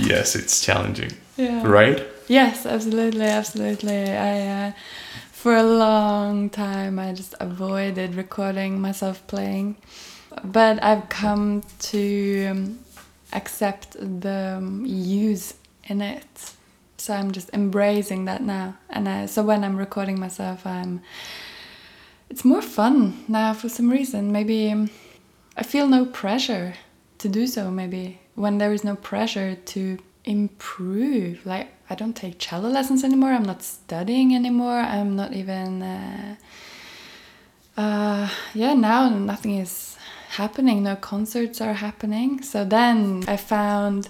yes, 0.00 0.34
it's 0.34 0.64
challenging. 0.64 1.12
Yeah. 1.36 1.62
Right? 1.66 2.06
Yes, 2.30 2.64
absolutely, 2.64 3.24
absolutely. 3.26 4.08
I, 4.12 4.68
uh, 4.68 4.72
for 5.32 5.56
a 5.56 5.64
long 5.64 6.48
time, 6.48 6.96
I 7.00 7.12
just 7.12 7.34
avoided 7.40 8.14
recording 8.14 8.80
myself 8.80 9.26
playing, 9.26 9.74
but 10.44 10.80
I've 10.80 11.08
come 11.08 11.64
to 11.90 12.46
um, 12.46 12.78
accept 13.32 13.96
the 13.98 14.54
um, 14.58 14.86
use 14.86 15.54
in 15.88 16.00
it. 16.00 16.52
So 16.98 17.14
I'm 17.14 17.32
just 17.32 17.50
embracing 17.52 18.26
that 18.26 18.42
now, 18.44 18.76
and 18.90 19.08
I, 19.08 19.26
so 19.26 19.42
when 19.42 19.64
I'm 19.64 19.76
recording 19.76 20.20
myself, 20.20 20.64
I'm. 20.64 21.02
It's 22.28 22.44
more 22.44 22.62
fun 22.62 23.24
now 23.26 23.54
for 23.54 23.68
some 23.68 23.90
reason. 23.90 24.30
Maybe 24.30 24.70
um, 24.70 24.88
I 25.56 25.64
feel 25.64 25.88
no 25.88 26.04
pressure 26.06 26.74
to 27.18 27.28
do 27.28 27.48
so. 27.48 27.72
Maybe 27.72 28.20
when 28.36 28.58
there 28.58 28.72
is 28.72 28.84
no 28.84 28.94
pressure 28.94 29.56
to 29.56 29.98
improve. 30.24 31.44
Like 31.46 31.68
I 31.88 31.94
don't 31.94 32.14
take 32.14 32.38
cello 32.38 32.68
lessons 32.68 33.04
anymore. 33.04 33.30
I'm 33.32 33.44
not 33.44 33.62
studying 33.62 34.34
anymore. 34.34 34.78
I'm 34.80 35.16
not 35.16 35.32
even. 35.32 35.82
Uh, 35.82 36.36
uh, 37.76 38.28
yeah, 38.54 38.74
now 38.74 39.08
nothing 39.08 39.56
is 39.58 39.96
happening. 40.30 40.82
No 40.82 40.96
concerts 40.96 41.60
are 41.60 41.74
happening. 41.74 42.42
So 42.42 42.64
then 42.64 43.24
I 43.26 43.36
found 43.36 44.08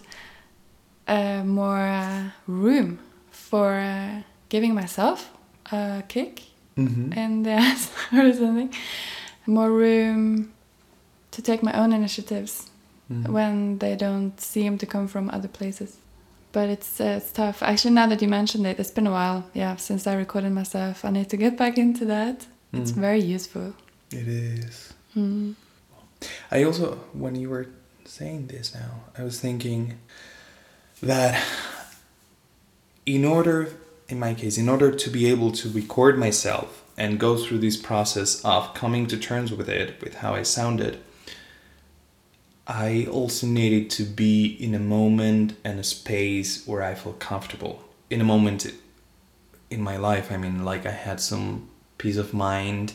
uh, 1.07 1.43
more 1.45 1.79
uh, 1.87 2.31
room 2.47 2.99
for 3.31 3.75
uh, 3.75 4.23
giving 4.49 4.75
myself 4.75 5.31
a 5.73 6.03
kick 6.09 6.43
Mm-hmm. 6.77 7.13
and 7.13 7.47
uh, 7.49 7.75
or 8.19 8.33
something. 8.33 8.73
More 9.47 9.71
room 9.71 10.53
to 11.33 11.43
take 11.43 11.63
my 11.63 11.73
own 11.73 11.93
initiatives 11.93 12.67
Mm-hmm. 13.13 13.33
when 13.33 13.79
they 13.79 13.97
don't 13.97 14.41
seem 14.41 14.79
to 14.79 14.87
come 14.87 15.09
from 15.09 15.29
other 15.31 15.49
places. 15.49 15.97
But 16.53 16.69
it's 16.69 17.01
uh, 17.01 17.19
it's 17.19 17.31
tough. 17.33 17.63
Actually, 17.63 17.95
now 17.95 18.07
that 18.09 18.21
you 18.23 18.29
mentioned 18.29 18.67
it, 18.67 18.79
it's 18.81 18.91
been 18.91 19.07
a 19.07 19.11
while. 19.13 19.45
Yeah, 19.55 19.77
since 19.77 20.07
I 20.07 20.15
recorded 20.15 20.53
myself, 20.53 21.05
I 21.05 21.11
need 21.11 21.29
to 21.31 21.37
get 21.37 21.57
back 21.57 21.79
into 21.79 22.05
that. 22.07 22.47
It's 22.73 22.93
Mhm. 22.93 23.01
very 23.01 23.21
useful. 23.37 23.75
It 24.11 24.27
is. 24.29 24.93
Mm. 25.17 25.55
I 26.51 26.65
also, 26.65 26.99
when 27.13 27.35
you 27.37 27.49
were 27.51 27.67
saying 28.05 28.49
this 28.49 28.75
now, 28.75 28.91
I 29.19 29.23
was 29.25 29.39
thinking 29.41 29.95
that 31.03 31.41
in 33.07 33.25
order, 33.25 33.69
in 34.09 34.19
my 34.19 34.35
case, 34.35 34.59
in 34.59 34.69
order 34.69 34.91
to 34.91 35.11
be 35.11 35.27
able 35.31 35.53
to 35.53 35.69
record 35.71 36.19
myself 36.19 36.83
and 36.97 37.19
go 37.19 37.37
through 37.37 37.59
this 37.59 37.77
process 37.77 38.41
of 38.45 38.75
coming 38.75 39.07
to 39.07 39.17
terms 39.17 39.53
with 39.53 39.69
it, 39.69 40.01
with 40.03 40.15
how 40.17 40.35
I 40.35 40.43
sounded, 40.43 40.99
I 42.71 43.09
also 43.11 43.49
needed 43.49 43.91
to 43.91 44.05
be 44.05 44.47
in 44.47 44.77
a 44.77 44.79
moment 44.79 45.57
and 45.65 45.81
a 45.81 45.83
space 45.83 46.65
where 46.69 46.85
I 46.85 46.95
feel 46.95 47.15
comfortable. 47.15 47.83
In 48.11 48.21
a 48.21 48.25
moment 48.25 48.73
in 49.71 49.83
my 49.83 49.97
life, 49.97 50.31
I 50.31 50.37
mean, 50.37 50.65
like 50.65 50.87
I 50.87 50.93
had 50.93 51.19
some 51.21 51.69
peace 51.99 52.17
of 52.17 52.33
mind. 52.33 52.95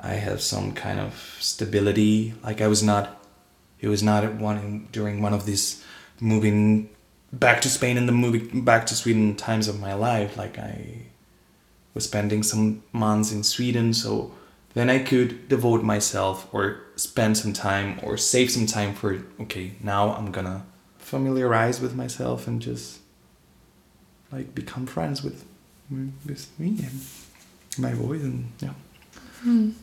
I 0.00 0.14
have 0.14 0.40
some 0.40 0.72
kind 0.72 0.98
of 0.98 1.36
stability. 1.38 2.34
Like 2.42 2.60
I 2.60 2.66
was 2.66 2.82
not, 2.82 3.24
it 3.78 3.86
was 3.86 4.02
not 4.02 4.34
one 4.34 4.88
during 4.90 5.22
one 5.22 5.34
of 5.34 5.46
these 5.46 5.84
moving 6.20 6.90
back 7.32 7.60
to 7.60 7.68
Spain 7.68 7.96
and 7.96 8.08
the 8.08 8.12
moving 8.12 8.64
back 8.64 8.86
to 8.86 8.96
Sweden 8.96 9.36
times 9.36 9.68
of 9.68 9.78
my 9.78 9.94
life. 9.94 10.36
Like 10.36 10.58
I 10.58 11.02
was 11.94 12.06
spending 12.06 12.42
some 12.42 12.82
months 12.92 13.30
in 13.30 13.44
Sweden, 13.44 13.94
so 13.94 14.32
then 14.74 14.90
I 14.90 14.98
could 14.98 15.48
devote 15.48 15.82
myself 15.82 16.48
or 16.52 16.82
spend 16.96 17.38
some 17.38 17.52
time 17.52 18.00
or 18.02 18.16
save 18.16 18.50
some 18.50 18.66
time 18.66 18.94
for 18.94 19.24
okay, 19.40 19.72
now 19.80 20.14
I'm 20.14 20.30
gonna 20.30 20.66
familiarize 20.98 21.80
with 21.80 21.94
myself 21.94 22.46
and 22.46 22.60
just 22.60 23.00
like 24.32 24.54
become 24.54 24.86
friends 24.86 25.22
with 25.22 25.44
with 26.26 26.48
me 26.58 26.78
and 26.82 27.00
my 27.78 27.92
voice 27.92 28.22
and 28.22 28.52
yeah. 28.60 28.74
Mm. 29.44 29.74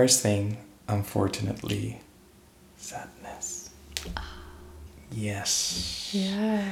First 0.00 0.22
thing, 0.22 0.56
unfortunately, 0.88 2.00
sadness. 2.78 3.68
Yes. 5.12 6.08
Yeah. 6.14 6.64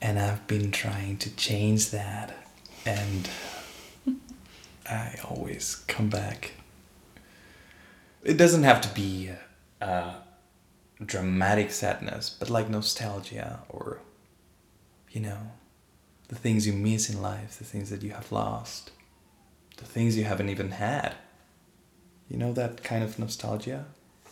And 0.00 0.20
I've 0.20 0.46
been 0.46 0.70
trying 0.70 1.16
to 1.16 1.34
change 1.34 1.90
that, 1.90 2.32
and 2.86 3.28
I 4.88 5.16
always 5.28 5.82
come 5.88 6.08
back. 6.10 6.52
It 8.22 8.36
doesn't 8.36 8.62
have 8.62 8.80
to 8.82 8.94
be 8.94 9.30
uh, 9.80 10.14
dramatic 11.04 11.72
sadness, 11.72 12.30
but 12.30 12.50
like 12.50 12.70
nostalgia 12.70 13.58
or, 13.68 13.98
you 15.10 15.22
know, 15.22 15.40
the 16.28 16.36
things 16.36 16.68
you 16.68 16.72
miss 16.72 17.10
in 17.10 17.20
life, 17.20 17.58
the 17.58 17.64
things 17.64 17.90
that 17.90 18.04
you 18.04 18.10
have 18.10 18.30
lost, 18.30 18.92
the 19.78 19.86
things 19.86 20.16
you 20.16 20.22
haven't 20.22 20.50
even 20.50 20.70
had. 20.70 21.16
You 22.30 22.38
know, 22.38 22.52
that 22.52 22.82
kind 22.82 23.02
of 23.04 23.18
nostalgia? 23.18 23.84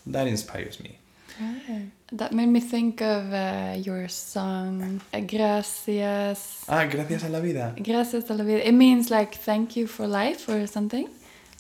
That 0.07 0.27
inspires 0.27 0.81
me. 0.81 0.99
Right. 1.41 1.91
That 2.13 2.33
made 2.33 2.47
me 2.49 2.61
think 2.61 3.03
of 3.03 3.33
uh, 3.33 3.75
your 3.77 4.09
song 4.09 5.01
Gracias. 5.13 6.65
Ah, 6.69 6.87
gracias 6.87 7.25
a 7.25 7.29
la 7.29 7.41
vida. 7.41 7.75
Gracias 7.77 8.31
a 8.31 8.35
la 8.35 8.45
vida. 8.45 8.67
It 8.67 8.73
means 8.73 9.11
like 9.11 9.35
thank 9.35 9.77
you 9.77 9.87
for 9.87 10.07
life 10.07 10.49
or 10.49 10.67
something 10.67 11.09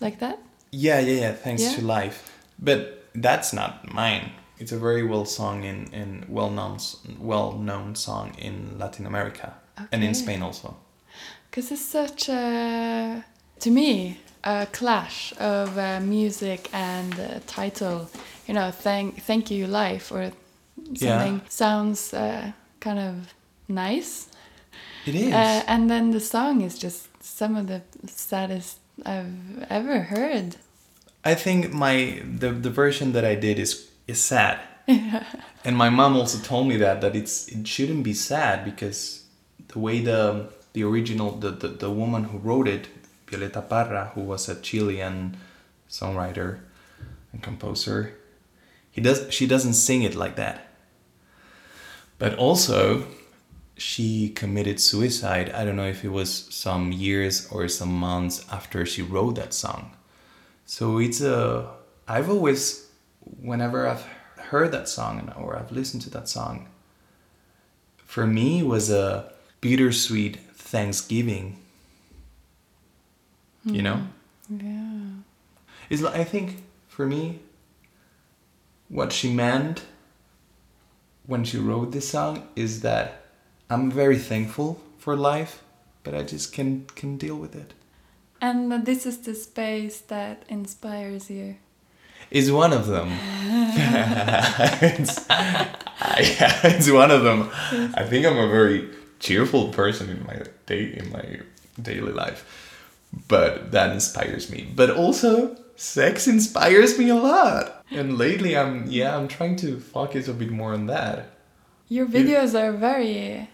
like 0.01 0.19
that. 0.21 0.39
Yeah, 0.71 1.01
yeah, 1.01 1.21
yeah. 1.21 1.33
Thanks 1.33 1.63
Yeah. 1.63 1.75
to 1.77 1.83
life, 1.83 2.31
but 2.59 3.05
that's 3.15 3.53
not 3.53 3.93
mine. 3.93 4.31
It's 4.59 4.73
a 4.73 4.79
very 4.79 5.05
well 5.05 5.25
song 5.25 5.65
in 5.65 5.87
in 5.93 6.25
well 6.29 6.51
known 6.51 6.79
well 7.21 7.53
known 7.53 7.95
song 7.95 8.33
in 8.39 8.79
Latin 8.79 9.07
America 9.07 9.53
and 9.93 10.03
in 10.03 10.15
Spain 10.15 10.43
also. 10.43 10.77
Because 11.51 11.71
it's 11.73 11.85
such 11.85 12.29
a, 12.29 13.25
to 13.61 13.71
me, 13.71 14.19
a 14.45 14.67
clash 14.73 15.33
of 15.39 15.77
uh, 15.79 16.01
music 16.01 16.69
and 16.73 17.15
uh, 17.19 17.41
title. 17.47 18.09
You 18.47 18.55
know, 18.55 18.71
thank 18.71 19.23
thank 19.23 19.51
you 19.51 19.67
life 19.67 20.11
or 20.13 20.33
something 20.95 21.41
sounds 21.49 22.15
uh, 22.15 22.53
kind 22.81 22.99
of 22.99 23.15
nice, 23.69 24.29
It 25.07 25.15
is. 25.15 25.33
uh, 25.33 25.63
and 25.67 25.91
then 25.91 26.11
the 26.13 26.21
song 26.21 26.63
is 26.63 26.79
just 26.79 27.09
some 27.23 27.57
of 27.57 27.67
the 27.67 27.83
saddest 28.07 28.79
I've 29.05 29.67
ever 29.69 30.01
heard. 30.01 30.57
I 31.25 31.35
think 31.35 31.73
my 31.73 32.23
the 32.39 32.53
the 32.53 32.71
version 32.71 33.13
that 33.13 33.25
I 33.25 33.35
did 33.35 33.59
is 33.59 33.89
is 34.07 34.21
sad. 34.23 34.59
And 35.65 35.77
my 35.77 35.91
mom 35.91 36.17
also 36.17 36.39
told 36.39 36.67
me 36.69 36.79
that 36.79 37.01
that 37.01 37.15
it's 37.15 37.49
it 37.49 37.67
shouldn't 37.69 38.03
be 38.05 38.15
sad 38.15 38.65
because 38.65 39.23
the 39.73 39.79
way 39.79 40.01
the 40.01 40.49
the 40.73 40.85
original 40.85 41.33
the, 41.41 41.51
the, 41.51 41.69
the 41.69 41.91
woman 41.91 42.25
who 42.25 42.39
wrote 42.39 42.69
it, 42.69 42.89
Violeta 43.31 43.67
Parra, 43.69 44.13
who 44.15 44.23
was 44.23 44.49
a 44.49 44.61
Chilean 44.61 45.37
songwriter 45.89 46.61
and 47.33 47.43
composer, 47.43 48.15
he 48.91 49.01
does 49.01 49.33
she 49.33 49.47
doesn't 49.47 49.75
sing 49.75 50.03
it 50.03 50.15
like 50.15 50.37
that. 50.37 50.69
But 52.19 52.35
also 52.35 53.07
she 53.79 54.31
committed 54.31 54.81
suicide. 54.81 55.51
I 55.51 55.65
don't 55.65 55.77
know 55.77 55.87
if 55.87 56.05
it 56.05 56.09
was 56.09 56.53
some 56.53 56.91
years 56.91 57.49
or 57.51 57.69
some 57.69 57.93
months 57.93 58.45
after 58.51 58.85
she 58.85 59.03
wrote 59.03 59.37
that 59.37 59.55
song. 59.55 59.97
So 60.67 60.99
it's 60.99 61.21
a. 61.21 61.71
I've 62.07 62.29
always, 62.29 62.91
whenever 63.41 63.87
I've 63.87 64.05
heard 64.37 64.73
that 64.73 64.89
song 64.89 65.33
or 65.37 65.57
I've 65.57 65.71
listened 65.71 66.03
to 66.03 66.11
that 66.11 66.29
song, 66.29 66.69
for 67.99 68.27
me 68.27 68.63
was 68.63 68.91
a 68.91 69.33
bittersweet 69.61 70.39
Thanksgiving. 70.55 71.59
You 73.65 73.83
know, 73.83 74.07
hmm. 74.49 74.67
Yeah. 74.67 75.23
is 75.91 76.03
like 76.03 76.15
I 76.15 76.25
think 76.25 76.63
for 76.89 77.07
me, 77.07 77.41
what 78.89 79.13
she 79.13 79.33
meant 79.33 79.85
when 81.27 81.45
she 81.45 81.59
wrote 81.59 81.93
this 81.93 82.09
song 82.09 82.49
is 82.57 82.81
that 82.81 83.23
I'm 83.69 83.91
very 83.91 84.19
thankful 84.19 84.81
for 84.99 85.15
life, 85.17 85.63
but 86.03 86.15
I 86.15 86.23
just 86.23 86.53
can 86.53 86.87
can 86.95 87.17
deal 87.19 87.37
with 87.37 87.55
it. 87.55 87.75
And 88.41 88.87
this 88.87 89.05
is 89.05 89.19
the 89.19 89.35
space 89.35 89.99
that 90.01 90.45
inspires 90.49 91.29
you. 91.31 91.57
is 92.31 92.51
one 92.53 92.73
of 92.73 92.87
them. 92.87 93.09
it's, 94.83 95.29
yeah, 95.29 96.61
it's 96.65 96.91
one 96.91 97.11
of 97.11 97.23
them. 97.25 97.51
I 97.95 98.05
think 98.05 98.27
I'm 98.27 98.39
a 98.39 98.49
very 98.49 98.89
cheerful 99.19 99.69
person 99.69 100.09
in 100.11 100.25
my 100.25 100.43
day 100.67 100.93
in 100.97 101.11
my 101.11 101.41
daily 101.81 102.13
life, 102.13 102.45
but 103.29 103.73
that 103.73 103.93
inspires 103.93 104.51
me. 104.51 104.69
But 104.75 104.91
also, 104.91 105.57
sex 105.77 106.27
inspires 106.27 106.99
me 106.99 107.09
a 107.09 107.15
lot. 107.15 107.85
And 107.91 108.19
lately, 108.19 108.57
I'm 108.57 108.87
yeah, 108.87 109.17
I'm 109.17 109.29
trying 109.29 109.57
to 109.57 109.81
focus 109.81 110.29
a 110.29 110.35
bit 110.35 110.51
more 110.51 110.73
on 110.75 110.87
that. 110.87 111.31
Your 111.89 112.07
videos 112.07 112.55
are 112.55 112.73
very 112.73 113.49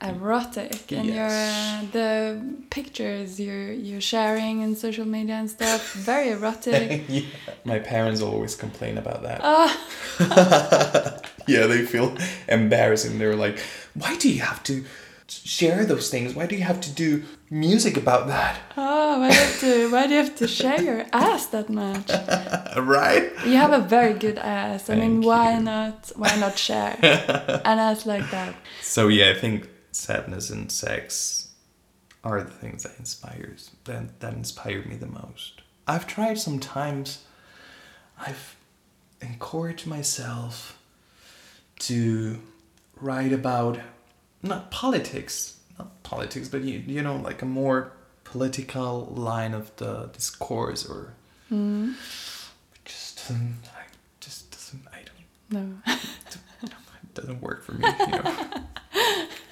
erotic, 0.00 0.92
and 0.92 1.06
your 1.06 1.26
uh, 1.26 1.82
the 1.92 2.40
pictures 2.70 3.40
you're 3.40 3.72
you're 3.72 4.00
sharing 4.00 4.60
in 4.60 4.76
social 4.76 5.04
media 5.04 5.34
and 5.36 5.50
stuff 5.50 5.92
very 5.94 6.30
erotic. 6.30 7.04
yeah. 7.08 7.22
My 7.64 7.78
parents 7.78 8.20
always 8.20 8.54
complain 8.54 8.98
about 8.98 9.22
that. 9.22 9.40
Ah, 9.42 11.20
yeah, 11.48 11.66
they 11.66 11.84
feel 11.84 12.16
embarrassed 12.48 13.06
and 13.06 13.20
they're 13.20 13.36
like, 13.36 13.58
why 13.94 14.16
do 14.16 14.28
you 14.28 14.40
have 14.40 14.62
to 14.64 14.84
share 15.28 15.84
those 15.84 16.10
things? 16.10 16.34
Why 16.34 16.46
do 16.46 16.54
you 16.56 16.64
have 16.64 16.80
to 16.82 16.90
do 16.92 17.24
music 17.54 17.96
about 17.96 18.26
that? 18.26 18.58
oh, 18.76 19.20
why 19.20 19.28
do 19.30 19.34
you 19.34 19.40
have 19.40 19.60
to 19.60 19.92
why 19.92 20.06
do 20.06 20.12
you 20.14 20.22
have 20.24 20.36
to 20.36 20.48
share 20.48 20.80
your 20.82 21.06
ass 21.12 21.46
that 21.46 21.68
much? 21.70 22.10
right? 22.76 23.30
You 23.46 23.56
have 23.56 23.72
a 23.72 23.78
very 23.96 24.14
good 24.14 24.38
ass. 24.38 24.90
I 24.90 24.96
mean, 24.96 25.22
why 25.22 25.54
you. 25.54 25.62
not 25.62 26.10
why 26.16 26.34
not 26.36 26.58
share 26.58 26.98
an 27.02 27.78
ass 27.78 28.04
like 28.06 28.28
that? 28.30 28.54
So 28.82 29.08
yeah, 29.08 29.30
I 29.30 29.34
think 29.34 29.68
sadness 29.92 30.50
and 30.50 30.70
sex 30.70 31.48
are 32.24 32.42
the 32.42 32.50
things 32.50 32.82
that 32.82 32.98
inspires 32.98 33.70
that 33.84 34.20
that 34.20 34.32
inspire 34.34 34.82
me 34.84 34.96
the 34.96 35.06
most. 35.06 35.62
I've 35.86 36.06
tried 36.06 36.38
sometimes 36.38 37.24
I've 38.18 38.56
encouraged 39.20 39.86
myself 39.86 40.78
to 41.80 42.38
write 43.00 43.32
about 43.32 43.78
not 44.42 44.70
politics, 44.70 45.58
politics, 46.04 46.48
but 46.48 46.62
you, 46.62 46.82
you 46.86 47.02
know, 47.02 47.16
like 47.16 47.42
a 47.42 47.46
more 47.46 47.90
political 48.22 49.06
line 49.06 49.52
of 49.52 49.74
the 49.76 50.08
discourse 50.12 50.86
or 50.88 51.14
it 52.74 52.84
just 52.84 53.16
doesn't 53.18 53.58
I 53.76 53.82
just 54.20 54.50
doesn't 54.50 54.86
I 54.92 55.00
don't 55.50 55.66
No. 55.66 55.78
it 55.86 57.14
doesn't 57.14 57.42
work 57.42 57.64
for 57.64 57.72
me, 57.72 57.88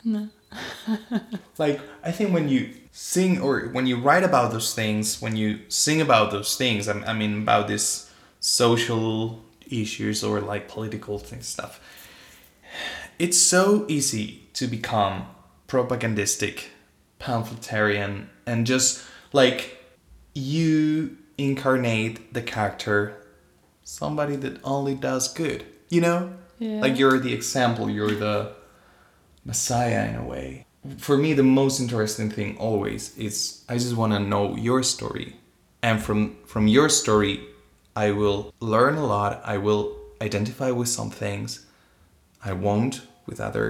you 0.05 0.12
know. 0.12 0.29
like 1.59 1.81
I 2.03 2.11
think 2.12 2.33
when 2.33 2.49
you 2.49 2.75
sing 2.93 3.41
or 3.41 3.69
when 3.69 3.87
you 3.87 3.99
write 3.99 4.25
about 4.25 4.53
those 4.53 4.75
things, 4.75 5.21
when 5.23 5.37
you 5.37 5.61
sing 5.69 6.01
about 6.01 6.31
those 6.31 6.57
things, 6.57 6.88
I, 6.88 6.99
I 7.05 7.12
mean 7.12 7.43
about 7.43 7.69
this 7.69 8.11
social 8.41 9.43
issues 9.71 10.23
or 10.25 10.41
like 10.41 10.69
political 10.69 11.19
things 11.19 11.47
stuff. 11.47 11.81
It's 13.19 13.38
so 13.38 13.85
easy 13.88 14.49
to 14.55 14.67
become 14.67 15.27
propagandistic, 15.72 16.68
pamphletarian, 17.18 18.28
and 18.44 18.66
just 18.66 19.02
like 19.32 19.78
you 20.35 21.16
incarnate 21.38 22.35
the 22.35 22.42
character, 22.42 22.98
somebody 23.82 24.37
that 24.37 24.61
only 24.64 24.94
does 24.94 25.32
good. 25.32 25.64
You 25.88 26.02
know, 26.02 26.20
Yeah. 26.58 26.80
like 26.82 26.98
you're 26.98 27.18
the 27.18 27.32
example, 27.32 27.88
you're 27.88 28.18
the 28.28 28.52
messiah 29.46 30.04
in 30.11 30.14
a 30.16 30.26
way. 30.35 30.66
for 30.98 31.16
me 31.16 31.32
the 31.32 31.48
most 31.61 31.80
interesting 31.80 32.28
thing 32.28 32.50
always 32.58 33.16
is 33.16 33.62
I 33.68 33.74
just 33.78 33.96
want 33.96 34.12
to 34.12 34.18
know 34.32 34.44
your 34.68 34.82
story. 34.82 35.28
And 35.88 35.96
from 36.06 36.18
from 36.52 36.64
your 36.76 36.88
story 36.90 37.35
I 38.04 38.11
will 38.20 38.40
learn 38.61 38.96
a 39.04 39.06
lot. 39.16 39.32
I 39.54 39.56
will 39.66 39.85
identify 40.20 40.70
with 40.80 40.88
some 40.98 41.11
things. 41.24 41.50
I 42.50 42.52
won't 42.66 42.94
with 43.28 43.38
other. 43.48 43.68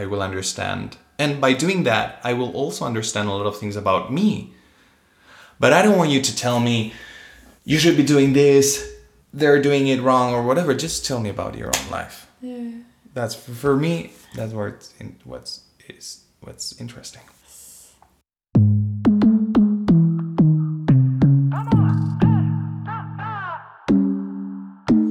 I 0.00 0.04
will 0.10 0.22
understand. 0.28 0.88
And 1.18 1.40
by 1.40 1.52
doing 1.52 1.82
that, 1.82 2.20
I 2.22 2.32
will 2.32 2.52
also 2.52 2.84
understand 2.84 3.28
a 3.28 3.32
lot 3.32 3.46
of 3.46 3.58
things 3.58 3.74
about 3.74 4.12
me. 4.12 4.54
But 5.58 5.72
I 5.72 5.82
don't 5.82 5.98
want 5.98 6.10
you 6.10 6.22
to 6.22 6.36
tell 6.36 6.60
me 6.60 6.92
you 7.64 7.78
should 7.78 7.96
be 7.96 8.04
doing 8.04 8.32
this, 8.32 8.94
they're 9.32 9.60
doing 9.60 9.88
it 9.88 10.00
wrong 10.00 10.32
or 10.32 10.42
whatever. 10.42 10.74
Just 10.74 11.04
tell 11.04 11.20
me 11.20 11.28
about 11.28 11.58
your 11.58 11.68
own 11.68 11.90
life. 11.90 12.28
Yeah. 12.40 12.70
That's 13.14 13.34
for 13.34 13.76
me. 13.76 14.12
That's 14.34 14.52
what's 14.52 14.94
in, 15.00 15.16
what's 15.24 15.62
is 15.88 16.24
what's 16.40 16.80
interesting. 16.80 17.22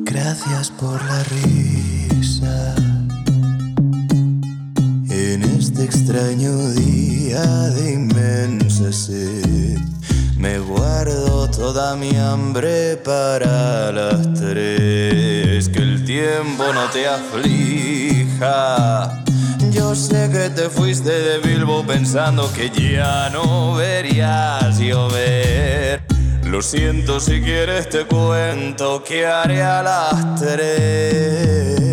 Gracias 0.05 0.69
por 0.71 0.99
la 0.99 1.23
risa. 1.23 1.66
Este 5.57 5.83
extraño 5.83 6.69
día 6.69 7.41
de 7.41 7.93
inmensa 7.93 8.91
sed, 8.91 9.79
me 10.37 10.59
guardo 10.59 11.49
toda 11.49 11.95
mi 11.95 12.15
hambre 12.15 12.97
para 12.97 13.91
las 13.91 14.33
tres. 14.33 15.67
Que 15.69 15.79
el 15.79 16.05
tiempo 16.05 16.63
no 16.73 16.85
te 16.91 17.07
aflija. 17.07 18.43
Yo 19.71 19.95
sé 19.95 20.29
que 20.31 20.49
te 20.49 20.69
fuiste 20.69 21.09
de 21.09 21.39
Bilbo 21.39 21.83
pensando 21.83 22.51
que 22.53 22.69
ya 22.69 23.29
no 23.31 23.75
verías 23.75 24.77
llover. 24.77 26.03
Lo 26.43 26.61
siento 26.61 27.19
si 27.19 27.41
quieres 27.41 27.89
te 27.89 28.05
cuento 28.05 29.03
que 29.03 29.25
haré 29.25 29.63
a 29.63 29.81
las 29.81 30.39
tres. 30.39 31.86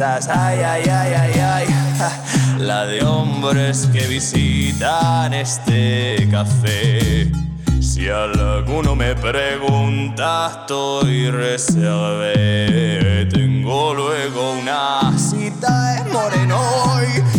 Ay, 0.00 0.58
ay, 0.60 0.82
ay, 0.88 1.14
ay, 1.14 1.40
ay. 1.40 1.66
La 2.58 2.84
de 2.84 3.02
hombres 3.04 3.88
que 3.92 4.06
visitan 4.06 5.32
este 5.32 6.26
café. 6.30 7.30
Si 7.80 8.08
alguno 8.08 8.96
me 8.96 9.14
pregunta, 9.14 10.50
estoy 10.60 11.30
reservé. 11.30 13.26
Tengo 13.30 13.94
luego 13.94 14.54
una 14.60 15.16
cita 15.16 15.98
en 15.98 16.12
Moreno 16.12 16.60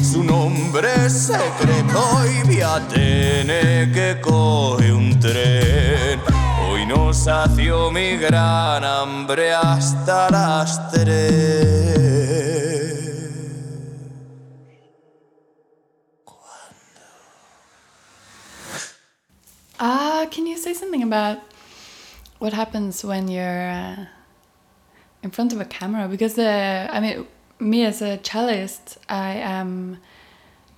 su 0.01 0.23
nombre 0.23 0.87
es 1.05 1.13
secreto 1.27 2.21
y 2.25 2.47
voy 2.47 2.61
a 2.61 2.79
tener 2.87 3.91
que 3.91 4.21
coger 4.21 4.93
un 4.93 5.19
tren. 5.19 6.44
Hoy 6.85 6.89
no 6.89 7.13
sació 7.13 7.91
mi 7.91 8.17
gran 8.17 8.83
hambre 8.83 9.53
hasta 9.53 10.29
las 10.29 10.91
tres. 10.91 11.95
Ah, 19.79 20.27
can 20.31 20.45
you 20.45 20.57
say 20.57 20.73
something 20.73 21.01
about 21.03 21.39
what 22.39 22.53
happens 22.53 23.03
when 23.03 23.27
you're 23.27 23.69
uh, 23.69 24.05
in 25.23 25.31
front 25.31 25.53
of 25.53 25.59
a 25.59 25.65
camera? 25.65 26.07
Because 26.07 26.37
uh, 26.37 26.87
I 26.91 26.99
mean, 26.99 27.25
me 27.59 27.83
as 27.85 28.01
a 28.01 28.17
cellist, 28.17 28.97
I 29.09 29.35
am 29.37 29.97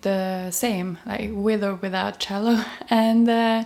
the 0.01 0.51
same, 0.51 0.99
like 1.05 1.31
with 1.33 1.63
or 1.63 1.75
without 1.75 2.19
cello, 2.19 2.63
and 2.89 3.29
uh, 3.29 3.63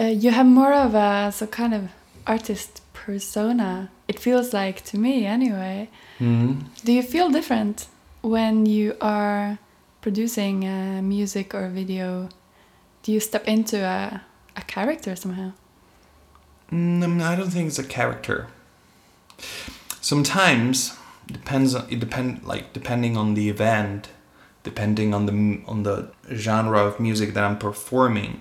uh, 0.00 0.04
you 0.04 0.30
have 0.30 0.46
more 0.46 0.72
of 0.72 0.94
a 0.94 1.32
so 1.32 1.46
kind 1.46 1.74
of 1.74 1.88
artist 2.26 2.82
persona. 2.92 3.90
It 4.08 4.18
feels 4.18 4.52
like 4.52 4.84
to 4.86 4.98
me, 4.98 5.26
anyway. 5.26 5.88
Do 6.18 6.92
you 6.92 7.02
feel 7.02 7.28
different 7.30 7.86
when 8.22 8.64
you 8.66 8.96
are 9.00 9.58
producing 10.00 10.64
uh, 10.66 11.02
music 11.02 11.54
or 11.54 11.68
video? 11.68 12.28
Do 13.02 13.12
you 13.12 13.20
step 13.20 13.44
into 13.46 13.78
a, 13.84 14.22
a 14.56 14.62
character 14.62 15.14
somehow? 15.16 15.52
Mm, 16.72 17.22
I 17.22 17.36
don't 17.36 17.50
think 17.50 17.68
it's 17.68 17.78
a 17.78 17.84
character. 17.84 18.48
Sometimes 20.00 20.96
depends. 21.26 21.74
on- 21.74 21.86
It 21.90 22.00
depend 22.00 22.44
like 22.44 22.72
depending 22.72 23.16
on 23.16 23.34
the 23.34 23.48
event, 23.48 24.08
depending 24.62 25.14
on 25.14 25.26
the 25.26 25.60
on 25.66 25.82
the 25.82 26.10
genre 26.34 26.80
of 26.84 26.98
music 27.00 27.34
that 27.34 27.44
I'm 27.44 27.58
performing. 27.58 28.40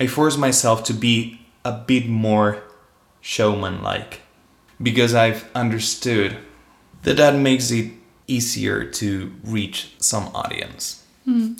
I 0.00 0.06
force 0.06 0.36
myself 0.36 0.84
to 0.84 0.92
be 0.92 1.40
a 1.64 1.72
bit 1.72 2.08
more 2.08 2.62
showman-like 3.20 4.20
because 4.82 5.14
I've 5.14 5.48
understood 5.54 6.36
that 7.02 7.16
that 7.16 7.36
makes 7.36 7.70
it 7.70 7.92
easier 8.26 8.84
to 8.84 9.34
reach 9.44 9.94
some 9.98 10.28
audience 10.34 11.04
hmm. 11.24 11.54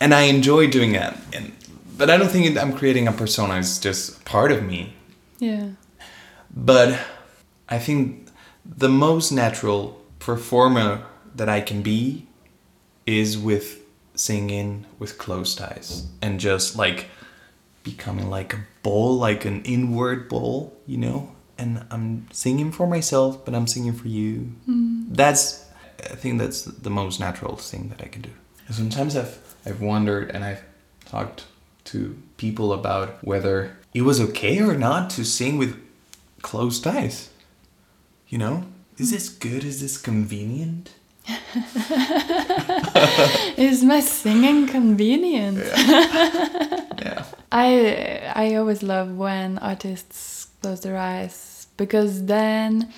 and 0.00 0.14
I 0.14 0.22
enjoy 0.22 0.68
doing 0.68 0.92
that. 0.92 1.18
And 1.32 1.52
but 2.00 2.08
I 2.08 2.16
don't 2.16 2.30
think 2.30 2.56
I'm 2.56 2.72
creating 2.72 3.08
a 3.08 3.12
persona. 3.12 3.58
It's 3.58 3.78
just 3.78 4.24
part 4.24 4.52
of 4.52 4.62
me. 4.62 4.94
Yeah. 5.38 5.72
But 6.50 6.98
I 7.68 7.78
think 7.78 8.28
the 8.64 8.88
most 8.88 9.30
natural 9.30 10.00
performer 10.18 11.04
that 11.34 11.50
I 11.50 11.60
can 11.60 11.82
be 11.82 12.26
is 13.04 13.36
with 13.36 13.80
singing 14.14 14.86
with 14.98 15.18
closed 15.18 15.60
eyes 15.60 16.06
and 16.22 16.40
just 16.40 16.76
like 16.76 17.06
becoming 17.82 18.30
like 18.30 18.54
a 18.54 18.60
ball, 18.82 19.16
like 19.16 19.44
an 19.44 19.62
inward 19.62 20.28
ball, 20.28 20.76
you 20.86 20.98
know. 20.98 21.32
And 21.58 21.84
I'm 21.90 22.26
singing 22.32 22.72
for 22.72 22.86
myself, 22.86 23.44
but 23.44 23.54
I'm 23.54 23.66
singing 23.66 23.92
for 23.92 24.08
you. 24.08 24.52
Hmm. 24.64 25.02
That's 25.08 25.66
I 25.98 26.14
think 26.16 26.38
that's 26.38 26.62
the 26.62 26.90
most 26.90 27.20
natural 27.20 27.56
thing 27.56 27.88
that 27.90 28.00
I 28.02 28.08
can 28.08 28.22
do. 28.22 28.30
Sometimes 28.70 29.16
I've 29.16 29.38
I've 29.66 29.80
wondered 29.80 30.30
and 30.30 30.44
I've 30.44 30.62
talked 31.04 31.44
to 31.84 32.16
people 32.36 32.72
about 32.72 33.22
whether 33.24 33.76
it 33.92 34.02
was 34.02 34.20
okay 34.20 34.60
or 34.60 34.74
not 34.76 35.10
to 35.10 35.24
sing 35.24 35.58
with 35.58 35.76
closed 36.42 36.86
eyes. 36.86 37.30
You 38.28 38.38
know? 38.38 38.64
Is 38.96 39.10
this 39.10 39.28
good? 39.28 39.64
Is 39.64 39.80
this 39.80 39.98
convenient? 39.98 40.94
Is 43.56 43.82
my 43.84 44.00
singing 44.00 44.66
convenient? 44.68 45.58
yeah. 45.76 46.90
Yeah. 46.98 47.24
I 47.52 48.32
I 48.34 48.54
always 48.54 48.82
love 48.82 49.16
when 49.16 49.58
artists 49.58 50.48
close 50.62 50.80
their 50.80 50.96
eyes 50.96 51.66
because 51.76 52.26
then 52.26 52.92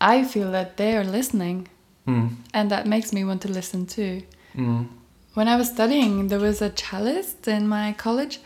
I 0.00 0.24
feel 0.24 0.50
that 0.52 0.76
they 0.76 0.96
are 0.96 1.04
listening 1.04 1.68
Mm. 2.06 2.36
and 2.54 2.70
that 2.70 2.86
makes 2.86 3.12
me 3.12 3.24
want 3.24 3.42
to 3.42 3.48
listen 3.48 3.84
too. 3.84 4.22
Mm. 4.54 4.86
When 5.34 5.48
I 5.48 5.56
was 5.56 5.68
studying, 5.68 6.28
there 6.28 6.38
was 6.38 6.62
a 6.62 6.70
cellist 6.70 7.48
in 7.48 7.66
my 7.66 7.94
college. 7.94 8.38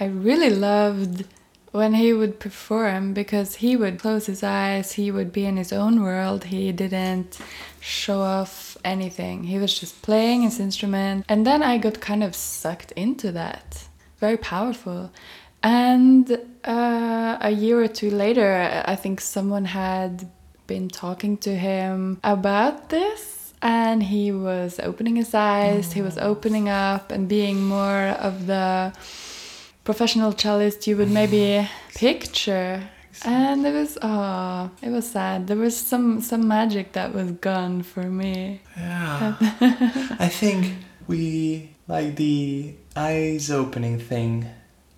I 0.00 0.06
really 0.06 0.50
loved 0.50 1.24
when 1.70 1.94
he 1.94 2.12
would 2.12 2.38
perform 2.40 3.14
because 3.14 3.56
he 3.56 3.76
would 3.76 3.98
close 4.00 4.26
his 4.26 4.42
eyes, 4.42 4.92
he 4.92 5.10
would 5.10 5.32
be 5.32 5.44
in 5.44 5.56
his 5.56 5.72
own 5.72 6.02
world, 6.02 6.44
he 6.44 6.72
didn't 6.72 7.38
show 7.80 8.20
off 8.20 8.76
anything. 8.84 9.44
He 9.44 9.58
was 9.58 9.78
just 9.78 10.02
playing 10.02 10.42
his 10.42 10.60
instrument. 10.60 11.24
And 11.28 11.46
then 11.46 11.62
I 11.62 11.78
got 11.78 12.00
kind 12.00 12.22
of 12.22 12.34
sucked 12.34 12.92
into 12.92 13.32
that. 13.32 13.84
Very 14.24 14.38
powerful. 14.38 15.12
And 15.62 16.26
uh, 16.64 17.36
a 17.50 17.50
year 17.50 17.76
or 17.84 17.88
two 17.88 18.10
later, 18.10 18.50
I 18.86 18.96
think 18.96 19.20
someone 19.20 19.66
had 19.66 20.30
been 20.66 20.88
talking 20.88 21.36
to 21.46 21.54
him 21.54 22.18
about 22.24 22.88
this 22.88 23.52
and 23.60 24.02
he 24.02 24.32
was 24.32 24.80
opening 24.80 25.16
his 25.16 25.34
eyes 25.34 25.92
he 25.92 26.00
was 26.00 26.16
opening 26.16 26.70
up 26.70 27.12
and 27.12 27.28
being 27.28 27.62
more 27.62 28.08
of 28.28 28.46
the 28.46 28.94
professional 29.84 30.32
cellist 30.32 30.86
you 30.86 30.96
would 30.96 31.10
maybe 31.10 31.68
picture. 31.94 32.82
And 33.26 33.66
it 33.66 33.74
was 33.80 33.98
oh 34.00 34.70
it 34.80 34.88
was 34.88 35.06
sad. 35.10 35.48
There 35.48 35.60
was 35.66 35.76
some 35.76 36.22
some 36.22 36.48
magic 36.48 36.92
that 36.92 37.12
was 37.12 37.30
gone 37.48 37.82
for 37.82 38.04
me. 38.20 38.62
Yeah. 38.74 39.36
I 40.26 40.28
think 40.40 40.60
we 41.06 41.70
like 41.86 42.16
the 42.16 42.74
eyes 42.96 43.50
opening 43.50 43.98
thing 43.98 44.48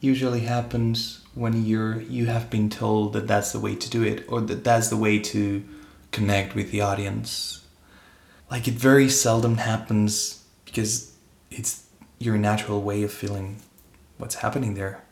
usually 0.01 0.41
happens 0.41 1.25
when 1.35 1.65
you're 1.65 2.01
you 2.01 2.27
have 2.27 2.51
been 2.51 2.69
told 2.69 3.13
that 3.13 3.27
that's 3.27 3.53
the 3.53 3.61
way 3.61 3.75
to 3.75 3.91
do 3.91 4.03
it 4.03 4.25
or 4.29 4.41
that 4.41 4.65
that's 4.65 4.89
the 4.89 4.97
way 4.97 5.19
to 5.19 5.65
connect 6.13 6.55
with 6.55 6.71
the 6.71 6.81
audience. 6.81 7.65
Like 8.51 8.69
it 8.69 8.75
very 8.75 9.09
seldom 9.09 9.57
happens 9.57 10.45
because 10.65 11.15
it's 11.51 11.87
your 12.19 12.39
natural 12.39 12.83
way 12.83 13.03
of 13.03 13.13
feeling 13.13 13.57
what's 14.19 14.37
happening 14.37 14.75
there. 14.75 15.03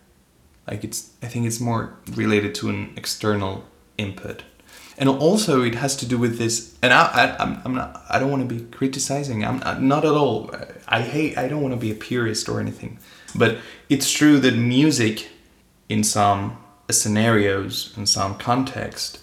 Like 0.66 0.84
it's 0.84 1.12
i 1.22 1.26
think 1.26 1.46
it's 1.46 1.60
more 1.60 1.96
related 2.12 2.54
to 2.56 2.70
an 2.70 2.92
external 2.96 3.64
input 3.98 4.42
and 4.96 5.08
also 5.08 5.62
it 5.62 5.74
has 5.74 5.96
to 5.96 6.06
do 6.06 6.16
with 6.18 6.38
this 6.38 6.76
and 6.82 6.92
i, 6.92 7.02
I 7.02 7.42
i'm, 7.42 7.60
I'm 7.64 7.74
not 7.74 8.02
i 8.08 8.18
don't 8.18 8.30
want 8.30 8.48
to 8.48 8.54
be 8.54 8.64
criticizing 8.64 9.44
i'm 9.44 9.58
not, 9.58 9.82
not 9.82 10.04
at 10.04 10.12
all 10.12 10.50
i 10.88 11.00
hate 11.00 11.36
i 11.36 11.48
don't 11.48 11.62
want 11.62 11.74
to 11.74 11.80
be 11.80 11.90
a 11.90 11.94
purist 11.94 12.48
or 12.48 12.60
anything. 12.60 12.98
But 13.34 13.58
it's 13.88 14.10
true 14.10 14.38
that 14.40 14.54
music 14.54 15.28
in 15.88 16.04
some 16.04 16.58
scenarios 16.90 17.92
in 17.96 18.06
some 18.06 18.36
context 18.36 19.18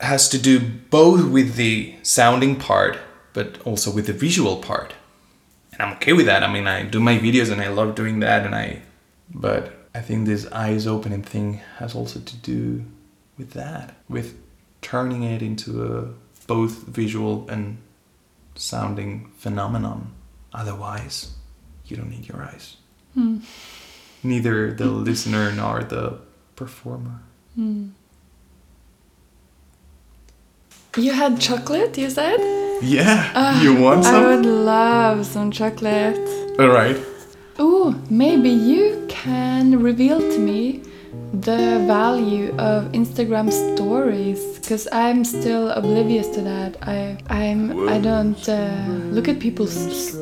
has 0.00 0.28
to 0.28 0.38
do 0.38 0.60
both 0.60 1.28
with 1.28 1.56
the 1.56 1.94
sounding 2.02 2.56
part 2.56 2.98
but 3.32 3.60
also 3.66 3.90
with 3.90 4.06
the 4.06 4.12
visual 4.12 4.56
part. 4.56 4.94
And 5.72 5.82
i'm 5.82 5.92
okay 5.94 6.12
with 6.12 6.26
that 6.26 6.42
i 6.44 6.52
mean 6.52 6.66
i 6.66 6.82
do 6.84 7.00
my 7.00 7.18
videos 7.18 7.50
and 7.50 7.60
i 7.60 7.68
love 7.68 7.94
doing 7.94 8.20
that 8.20 8.46
and 8.46 8.54
i 8.54 8.80
but 9.28 9.88
i 9.94 10.00
think 10.00 10.26
this 10.26 10.46
eyes 10.52 10.86
opening 10.86 11.22
thing 11.22 11.60
has 11.78 11.94
also 11.96 12.20
to 12.20 12.36
do 12.36 12.84
with 13.36 13.50
that 13.50 13.96
with 14.08 14.38
turning 14.84 15.22
it 15.22 15.40
into 15.42 15.70
a 15.82 15.94
both 16.46 16.74
visual 16.86 17.48
and 17.48 17.78
sounding 18.54 19.32
phenomenon 19.38 20.12
otherwise 20.52 21.32
you 21.86 21.96
don't 21.96 22.10
need 22.10 22.28
your 22.28 22.42
eyes 22.42 22.76
hmm. 23.14 23.38
neither 24.22 24.72
the 24.74 24.84
listener 24.84 25.50
nor 25.52 25.82
the 25.82 26.18
performer 26.54 27.18
hmm. 27.56 27.88
You 30.96 31.10
had 31.10 31.40
chocolate, 31.40 31.98
you 31.98 32.08
said? 32.08 32.38
yeah 32.82 33.32
ah, 33.34 33.62
you 33.62 33.74
want 33.74 34.04
some? 34.04 34.14
I 34.14 34.26
would 34.28 34.46
love 34.46 35.26
some 35.26 35.50
chocolate. 35.50 36.20
all 36.60 36.68
right 36.68 36.98
Ooh, 37.58 37.94
maybe 38.10 38.50
you 38.50 39.04
can 39.08 39.80
reveal 39.82 40.20
to 40.20 40.38
me 40.38 40.82
the 41.40 41.84
value 41.86 42.54
of 42.58 42.92
Instagram 42.92 43.52
stories 43.52 44.58
because 44.58 44.88
I'm 44.92 45.24
still 45.24 45.70
oblivious 45.70 46.28
to 46.28 46.42
that. 46.42 46.76
I 46.82 47.18
I'm 47.28 47.88
I 47.88 47.98
don't 47.98 48.48
uh, 48.48 48.86
look 49.10 49.28
at 49.28 49.40
people's 49.40 49.76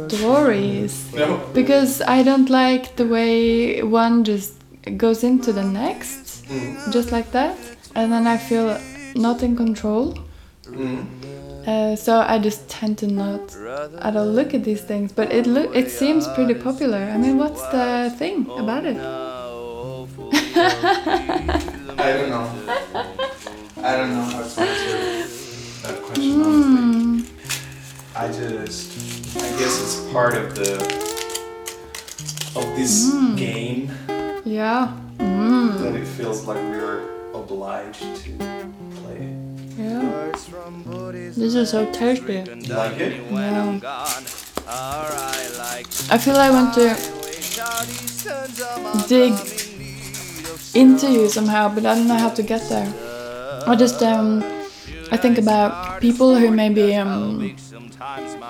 stories 0.08 1.12
no 1.14 1.38
because 1.54 2.00
I 2.02 2.22
don't 2.22 2.50
like 2.50 2.96
the 2.96 3.06
way 3.06 3.82
one 3.82 4.24
just 4.24 4.54
goes 4.96 5.22
into 5.22 5.52
the 5.52 5.64
next 5.64 6.44
just 6.90 7.12
like 7.12 7.30
that 7.32 7.56
and 7.94 8.10
then 8.10 8.26
I 8.26 8.36
feel 8.36 8.80
not 9.14 9.42
in 9.42 9.56
control. 9.56 10.18
Uh, 11.66 11.94
so 11.94 12.20
I 12.20 12.38
just 12.38 12.68
tend 12.68 12.98
to 12.98 13.06
not. 13.06 13.54
I 14.00 14.10
don't 14.10 14.34
look 14.34 14.54
at 14.54 14.64
these 14.64 14.80
things, 14.80 15.12
but 15.12 15.30
it 15.30 15.46
look 15.46 15.74
it 15.76 15.90
seems 15.90 16.26
pretty 16.28 16.54
popular. 16.54 16.98
I 16.98 17.16
mean, 17.18 17.38
what's 17.38 17.62
the 17.68 18.12
thing 18.18 18.50
about 18.58 18.84
it? 18.84 18.96
I 20.54 22.12
don't 22.12 22.30
know. 22.30 22.46
I 23.82 23.96
don't 23.96 24.10
know 24.10 24.22
how 24.22 24.42
to 24.42 24.60
answer 24.60 25.82
that 25.82 26.02
question 26.02 26.42
honestly. 26.42 27.36
I 28.14 28.28
just, 28.28 29.36
I 29.36 29.48
guess 29.58 29.80
it's 29.80 30.12
part 30.12 30.34
of 30.34 30.54
the 30.54 30.74
of 32.54 32.76
this 32.76 33.10
mm. 33.10 33.36
game 33.36 33.90
Yeah, 34.44 34.92
that 35.18 35.94
it 35.94 36.04
mm. 36.04 36.06
feels 36.16 36.46
like 36.46 36.58
we're 36.58 37.08
obliged 37.32 38.00
to 38.00 38.30
play. 38.96 39.34
yeah. 39.78 40.32
This 41.12 41.54
is 41.54 41.70
so 41.70 41.90
tasty. 41.92 42.44
Like 42.44 42.98
it? 43.00 43.22
Yeah. 43.32 43.80
I 44.68 46.18
feel 46.18 46.34
like 46.34 46.50
I 46.50 46.50
want 46.50 46.74
to 46.74 46.94
dig 49.08 49.32
into 50.74 51.10
you 51.10 51.28
somehow, 51.28 51.68
but 51.74 51.86
I 51.86 51.94
don't 51.94 52.08
know 52.08 52.18
how 52.18 52.30
to 52.30 52.42
get 52.42 52.68
there. 52.68 52.88
I 53.66 53.76
just 53.76 54.02
um, 54.02 54.42
I 55.10 55.16
think 55.16 55.38
about 55.38 56.00
people 56.00 56.34
who 56.34 56.50
maybe 56.50 56.94
um, 56.96 57.54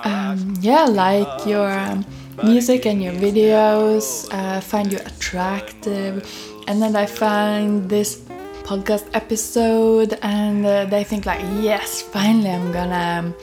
um 0.05 0.55
yeah, 0.61 0.85
like 0.85 1.47
your 1.47 1.71
um, 1.71 2.05
music 2.43 2.87
and 2.87 3.03
your 3.03 3.13
videos, 3.15 4.29
uh, 4.33 4.61
find 4.61 4.93
you 4.93 4.99
attractive, 4.99 6.27
and 6.69 6.81
then 6.81 6.97
I 6.97 7.07
find 7.07 7.89
this 7.89 8.23
podcast 8.63 9.05
episode 9.13 10.19
and 10.23 10.65
uh, 10.65 10.85
they 10.87 11.05
think 11.05 11.27
like, 11.27 11.43
yes, 11.61 12.01
finally 12.01 12.51
I'm 12.51 12.73
gonna 12.73 13.19
um, 13.19 13.35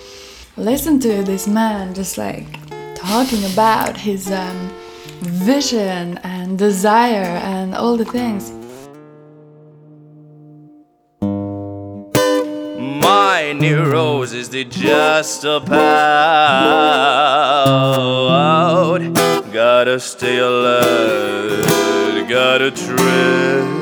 listen 0.57 0.99
to 1.01 1.23
this 1.23 1.45
man 1.47 1.93
just 1.93 2.17
like 2.17 2.47
talking 2.95 3.43
about 3.51 3.97
his 3.97 4.31
um, 4.31 4.59
vision 5.21 6.17
and 6.23 6.38
desire 6.57 7.39
and 7.43 7.75
all 7.75 7.97
the 7.97 8.05
things. 8.05 8.51
My 13.01 13.53
new 13.53 13.83
roses, 13.85 14.49
they 14.49 14.63
just 14.63 15.43
about 15.43 15.79
Gotta 19.51 19.99
stay 19.99 20.37
alert, 20.37 21.65
gotta 22.29 22.69
trend 22.71 23.79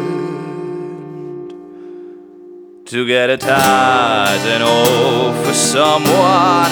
To 2.87 3.05
get 3.05 3.29
a 3.29 3.37
touch 3.37 4.45
and 4.53 4.63
hope 4.63 5.35
for 5.45 5.53
someone 5.53 6.71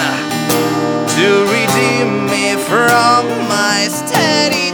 To 1.16 1.28
redeem 1.52 2.26
me 2.26 2.56
from 2.56 3.26
my 3.48 3.88
steady 3.90 4.65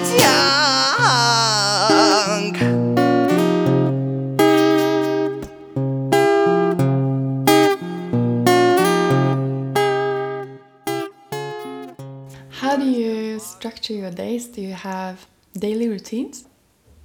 structure 13.63 13.93
your 13.93 14.11
days? 14.11 14.49
Do 14.49 14.61
you 14.61 14.73
have 14.75 15.25
daily 15.57 15.89
routines? 15.89 16.47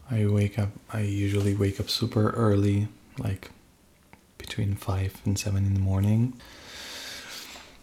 I 0.10 0.26
wake 0.26 0.58
up. 0.58 0.70
I 0.91 1.01
usually 1.01 1.53
wake 1.53 1.80
up 1.80 1.88
super 1.88 2.32
early, 2.32 2.88
like 3.20 3.51
between 4.39 4.74
five 4.74 5.22
and 5.24 5.38
seven 5.38 5.66
in 5.68 5.76
the 5.76 5.80
morning, 5.80 6.34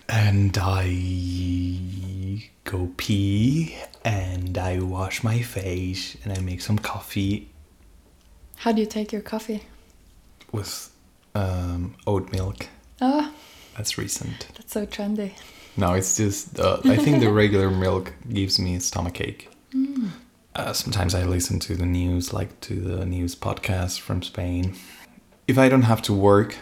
and 0.09 0.59
I 0.61 2.51
go 2.65 2.91
pee 2.97 3.77
and 4.05 4.59
I 4.59 4.81
wash 4.81 5.23
my 5.23 5.41
face 5.41 6.17
and 6.25 6.33
I 6.37 6.41
make 6.41 6.61
some 6.61 6.79
coffee 6.79 7.51
How 8.57 8.73
do 8.73 8.81
you 8.81 8.87
take 8.87 9.13
your 9.13 9.23
coffee? 9.23 9.63
with 10.51 10.91
um, 11.37 11.95
oat 12.09 12.33
milk. 12.33 12.67
Oh, 13.01 13.33
That's 13.77 13.99
recent. 13.99 14.47
that's 14.57 14.73
so 14.73 14.85
trendy. 14.87 15.33
No, 15.77 15.95
it's 15.95 16.17
just 16.17 16.59
uh, 16.59 16.81
I 16.85 16.97
think 16.97 17.21
the 17.21 17.33
regular 17.43 17.71
milk 17.71 18.13
gives 18.33 18.59
me 18.59 18.77
a 18.77 18.81
stomach 18.81 19.21
ache. 19.21 19.51
Uh, 20.55 20.73
sometimes 20.73 21.15
I 21.15 21.25
listen 21.25 21.59
to 21.61 21.75
the 21.75 21.87
news, 21.87 22.33
like 22.33 22.61
to 22.63 22.75
the 22.81 23.05
news 23.05 23.35
podcast 23.35 24.01
from 24.01 24.23
Spain. 24.23 24.77
If 25.49 25.59
I 25.59 25.69
don't 25.69 25.83
have 25.83 26.01
to 26.03 26.13
work, 26.13 26.57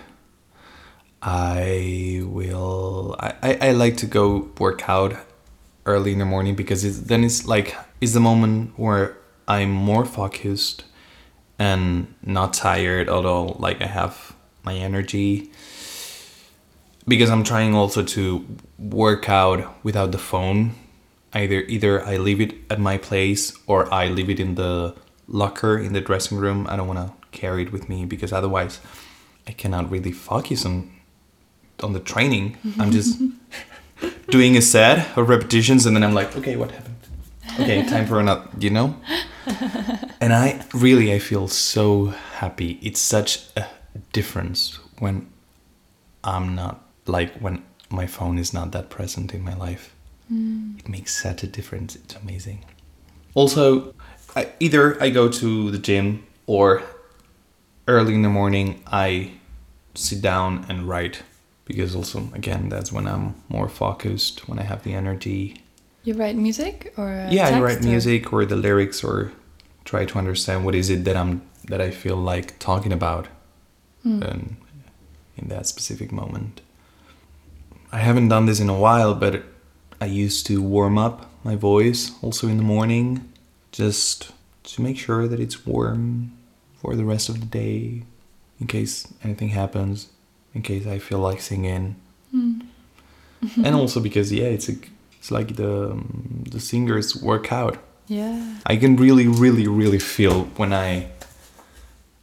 I 1.20 2.22
will. 2.24 3.16
I, 3.20 3.34
I, 3.42 3.58
I 3.68 3.70
like 3.72 3.98
to 3.98 4.06
go 4.06 4.50
work 4.58 4.88
out 4.88 5.14
early 5.84 6.12
in 6.12 6.18
the 6.18 6.24
morning 6.24 6.54
because 6.54 6.84
it's, 6.84 6.98
then 7.00 7.22
it's 7.22 7.46
like 7.46 7.76
it's 8.00 8.12
the 8.14 8.20
moment 8.20 8.72
where 8.78 9.18
I'm 9.46 9.70
more 9.70 10.06
focused 10.06 10.84
and 11.58 12.14
not 12.22 12.54
tired. 12.54 13.10
Although 13.10 13.56
like 13.58 13.82
I 13.82 13.86
have 13.86 14.34
my 14.64 14.74
energy 14.74 15.52
because 17.06 17.30
I'm 17.30 17.44
trying 17.44 17.74
also 17.74 18.02
to 18.02 18.46
work 18.78 19.28
out 19.28 19.84
without 19.84 20.12
the 20.12 20.18
phone. 20.18 20.74
Either 21.34 21.62
either 21.62 22.04
I 22.04 22.16
leave 22.18 22.40
it 22.40 22.54
at 22.70 22.78
my 22.78 22.98
place 22.98 23.56
or 23.66 23.92
I 23.92 24.08
leave 24.08 24.28
it 24.28 24.38
in 24.38 24.54
the 24.54 24.94
locker 25.26 25.78
in 25.78 25.92
the 25.92 26.00
dressing 26.00 26.38
room. 26.38 26.66
I 26.68 26.76
don't 26.76 26.86
want 26.86 26.98
to 26.98 27.12
carry 27.30 27.62
it 27.62 27.72
with 27.72 27.88
me 27.88 28.04
because 28.04 28.32
otherwise 28.32 28.80
I 29.46 29.52
cannot 29.52 29.90
really 29.90 30.12
focus 30.12 30.66
on 30.66 30.90
on 31.82 31.92
the 31.94 32.00
training. 32.00 32.58
I'm 32.78 32.92
just 32.92 33.20
doing 34.28 34.56
a 34.56 34.62
set 34.62 35.16
of 35.16 35.28
repetitions 35.28 35.86
and 35.86 35.96
then 35.96 36.04
I'm 36.04 36.14
like, 36.14 36.36
okay, 36.36 36.56
what 36.56 36.70
happened? 36.70 36.96
Okay, 37.60 37.84
time 37.84 38.06
for 38.06 38.20
another, 38.20 38.48
you 38.58 38.70
know? 38.70 38.96
And 40.20 40.32
I 40.32 40.64
really 40.72 41.12
I 41.12 41.18
feel 41.18 41.48
so 41.48 42.14
happy. 42.38 42.78
It's 42.80 43.00
such 43.00 43.40
a 43.56 43.66
difference 44.12 44.78
when 45.00 45.28
I'm 46.22 46.54
not 46.54 46.81
like 47.06 47.32
when 47.40 47.64
my 47.90 48.06
phone 48.06 48.38
is 48.38 48.52
not 48.54 48.72
that 48.72 48.88
present 48.90 49.34
in 49.34 49.42
my 49.42 49.54
life. 49.54 49.94
It 50.30 50.88
makes 50.88 51.22
such 51.22 51.42
a 51.42 51.46
difference. 51.46 51.94
It's 51.94 52.14
amazing. 52.16 52.64
Also, 53.34 53.94
I, 54.34 54.48
either 54.60 54.96
I 55.02 55.10
go 55.10 55.28
to 55.28 55.70
the 55.70 55.76
gym 55.78 56.26
or 56.46 56.82
early 57.86 58.14
in 58.14 58.22
the 58.22 58.30
morning 58.30 58.82
I 58.86 59.32
sit 59.94 60.22
down 60.22 60.64
and 60.70 60.88
write 60.88 61.22
because 61.66 61.94
also 61.94 62.30
again 62.32 62.70
that's 62.70 62.90
when 62.90 63.06
I'm 63.06 63.34
more 63.50 63.68
focused 63.68 64.48
when 64.48 64.58
I 64.58 64.62
have 64.62 64.84
the 64.84 64.94
energy. 64.94 65.62
You 66.04 66.14
write 66.14 66.36
music 66.36 66.94
or 66.96 67.10
uh, 67.12 67.30
yeah, 67.30 67.48
I 67.48 67.60
write 67.60 67.80
or- 67.84 67.88
music 67.88 68.32
or 68.32 68.46
the 68.46 68.56
lyrics 68.56 69.04
or 69.04 69.32
try 69.84 70.06
to 70.06 70.18
understand 70.18 70.64
what 70.64 70.74
is 70.74 70.88
it 70.88 71.04
that 71.04 71.16
I'm 71.16 71.42
that 71.68 71.80
I 71.82 71.90
feel 71.90 72.16
like 72.16 72.58
talking 72.58 72.92
about 72.92 73.28
um, 74.04 74.56
in 75.36 75.48
that 75.48 75.66
specific 75.66 76.10
moment. 76.10 76.62
I 77.92 77.98
haven't 77.98 78.28
done 78.28 78.46
this 78.46 78.58
in 78.58 78.70
a 78.70 78.78
while, 78.78 79.14
but 79.14 79.42
I 80.00 80.06
used 80.06 80.46
to 80.46 80.62
warm 80.62 80.96
up 80.96 81.30
my 81.44 81.56
voice 81.56 82.12
also 82.22 82.48
in 82.48 82.56
the 82.56 82.62
morning 82.62 83.30
just 83.70 84.32
to 84.64 84.82
make 84.82 84.98
sure 84.98 85.28
that 85.28 85.38
it's 85.38 85.66
warm 85.66 86.32
for 86.80 86.96
the 86.96 87.04
rest 87.04 87.28
of 87.28 87.40
the 87.40 87.46
day 87.46 88.04
in 88.58 88.66
case 88.66 89.06
anything 89.22 89.50
happens, 89.50 90.08
in 90.54 90.62
case 90.62 90.86
I 90.86 90.98
feel 90.98 91.18
like 91.18 91.40
singing. 91.40 91.96
and 92.32 93.74
also 93.74 94.00
because 94.00 94.32
yeah, 94.32 94.46
it's 94.46 94.68
a, 94.68 94.74
it's 95.18 95.30
like 95.30 95.56
the 95.56 95.90
um, 95.90 96.44
the 96.50 96.60
singers 96.60 97.14
work 97.22 97.52
out. 97.52 97.76
Yeah. 98.08 98.56
I 98.66 98.76
can 98.76 98.96
really, 98.96 99.28
really, 99.28 99.68
really 99.68 99.98
feel 99.98 100.44
when 100.56 100.72
I 100.72 101.10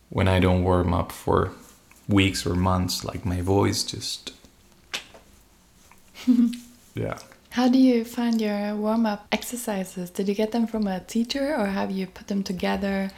when 0.10 0.28
I 0.28 0.40
don't 0.40 0.64
warm 0.64 0.94
up 0.94 1.12
for 1.12 1.52
weeks 2.08 2.46
or 2.46 2.56
months, 2.56 3.04
like 3.04 3.24
my 3.26 3.42
voice 3.42 3.84
just 3.84 4.34
yeah. 6.96 7.18
How 7.52 7.68
do 7.68 7.80
you 7.80 8.06
find 8.06 8.40
your 8.40 8.76
warm 8.76 9.06
up 9.06 9.28
exercises? 9.32 10.10
Did 10.12 10.28
you 10.28 10.36
get 10.36 10.52
them 10.52 10.68
from 10.68 10.88
a 10.88 11.00
teacher 11.00 11.56
or 11.56 11.66
have 11.66 11.90
you 11.90 12.06
put 12.06 12.28
them 12.28 12.44
together 12.44 13.10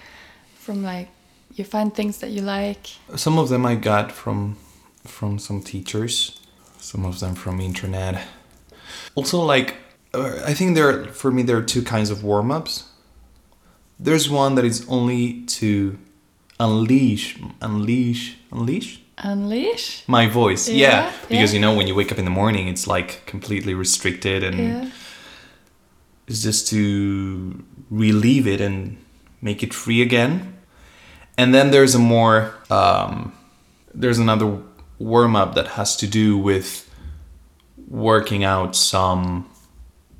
from 0.56 0.84
like 0.84 1.10
you 1.54 1.66
find 1.66 1.94
things 1.94 2.20
that 2.20 2.30
you 2.30 2.42
like? 2.42 2.88
Some 3.16 3.38
of 3.38 3.50
them 3.50 3.66
I 3.66 3.76
got 3.76 4.12
from 4.12 4.58
from 5.04 5.40
some 5.40 5.62
teachers, 5.62 6.40
some 6.78 7.06
of 7.06 7.20
them 7.20 7.36
from 7.36 7.60
internet. 7.60 8.26
Also, 9.16 9.42
like 9.42 9.76
uh, 10.14 10.42
I 10.46 10.54
think 10.54 10.76
there 10.76 10.90
are, 10.90 11.06
for 11.08 11.32
me 11.32 11.44
there 11.44 11.58
are 11.58 11.64
two 11.64 11.82
kinds 11.82 12.10
of 12.10 12.24
warm 12.24 12.52
ups. 12.52 12.90
There's 14.00 14.30
one 14.30 14.56
that 14.56 14.66
is 14.66 14.86
only 14.88 15.44
to 15.58 15.98
unleash, 16.60 17.38
unleash, 17.62 18.38
unleash 18.52 19.02
Unleash? 19.24 20.04
my 20.08 20.28
voice. 20.28 20.68
Yeah, 20.68 20.76
Yeah, 21.06 21.12
because 21.30 21.52
yeah. 21.54 21.56
you 21.60 21.62
know 21.62 21.74
when 21.76 21.88
you 21.88 21.96
wake 21.96 22.12
up 22.12 22.18
in 22.20 22.26
the 22.26 22.32
morning, 22.32 22.68
it's 22.68 22.88
like 22.88 23.26
completely 23.26 23.74
restricted, 23.74 24.44
and 24.44 24.58
Yeah. 24.60 24.90
it's 26.28 26.42
just 26.44 26.68
to 26.70 27.64
relieve 27.90 28.48
it 28.48 28.62
and 28.62 28.98
make 29.42 29.64
it 29.64 29.74
free 29.74 30.02
again. 30.02 30.54
And 31.38 31.54
then 31.54 31.72
there's 31.72 31.96
a 31.96 32.00
more 32.00 32.54
um, 32.70 33.34
there's 33.94 34.20
another 34.20 34.58
warm 35.00 35.36
up 35.36 35.56
that 35.56 35.68
has 35.70 35.96
to 35.98 36.08
do 36.08 36.38
with 36.38 36.90
working 37.90 38.44
out 38.44 38.76
some 38.76 39.48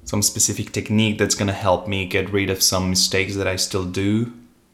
some 0.04 0.22
specific 0.22 0.72
technique 0.74 1.18
that's 1.18 1.36
gonna 1.36 1.54
help 1.54 1.88
me 1.88 2.06
get 2.06 2.30
rid 2.34 2.50
of 2.50 2.62
some 2.62 2.90
mistakes 2.90 3.36
that 3.36 3.48
I 3.48 3.56
still 3.56 3.86
do, 3.86 4.34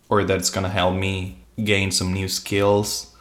or 0.09 0.23
that's 0.23 0.49
gonna 0.49 0.69
help 0.69 0.95
me 0.95 1.38
gain 1.63 1.91
some 1.91 2.11
new 2.13 2.28
skills, 2.28 3.13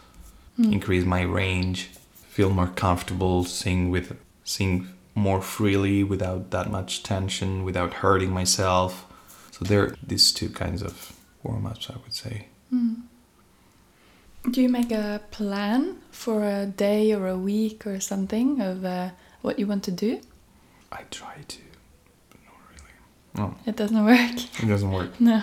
increase 0.59 1.05
my 1.05 1.23
range, 1.23 1.91
feel 2.29 2.51
more 2.51 2.69
comfortable, 2.69 3.45
sing 3.45 3.91
with 3.91 4.17
sing 4.45 4.89
more 5.15 5.41
freely 5.43 6.03
without 6.05 6.51
that 6.51 6.71
much 6.71 7.03
tension, 7.03 7.65
without 7.65 7.95
hurting 7.95 8.31
myself. 8.33 9.07
So 9.51 9.65
there 9.65 9.83
are 9.83 9.97
these 10.07 10.33
two 10.33 10.49
kinds 10.51 10.83
of 10.83 11.13
warm 11.43 11.67
ups, 11.67 11.89
I 11.91 11.97
would 12.03 12.15
say. 12.15 12.47
Do 14.51 14.63
you 14.63 14.69
make 14.69 14.93
a 14.93 15.21
plan 15.31 15.97
for 16.11 16.45
a 16.45 16.67
day 16.67 17.13
or 17.13 17.27
a 17.27 17.37
week 17.39 17.87
or 17.87 17.99
something 18.01 18.61
of 18.61 18.85
uh, 18.85 19.11
what 19.43 19.59
you 19.59 19.67
want 19.67 19.83
to 19.85 19.91
do? 19.91 20.21
I 20.93 21.03
try 21.11 21.35
to, 21.49 21.59
but 22.31 22.39
not 22.45 22.61
really. 22.71 22.93
No, 23.35 23.57
It 23.67 23.77
doesn't 23.77 24.05
work. 24.05 24.63
it 24.63 24.67
doesn't 24.69 24.91
work. 24.93 25.11
No. 25.21 25.43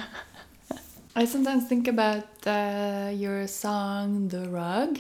I 1.15 1.25
sometimes 1.25 1.67
think 1.67 1.87
about 1.87 2.25
uh, 2.47 3.11
your 3.13 3.47
song 3.47 4.29
The 4.29 4.49
Rug 4.49 4.99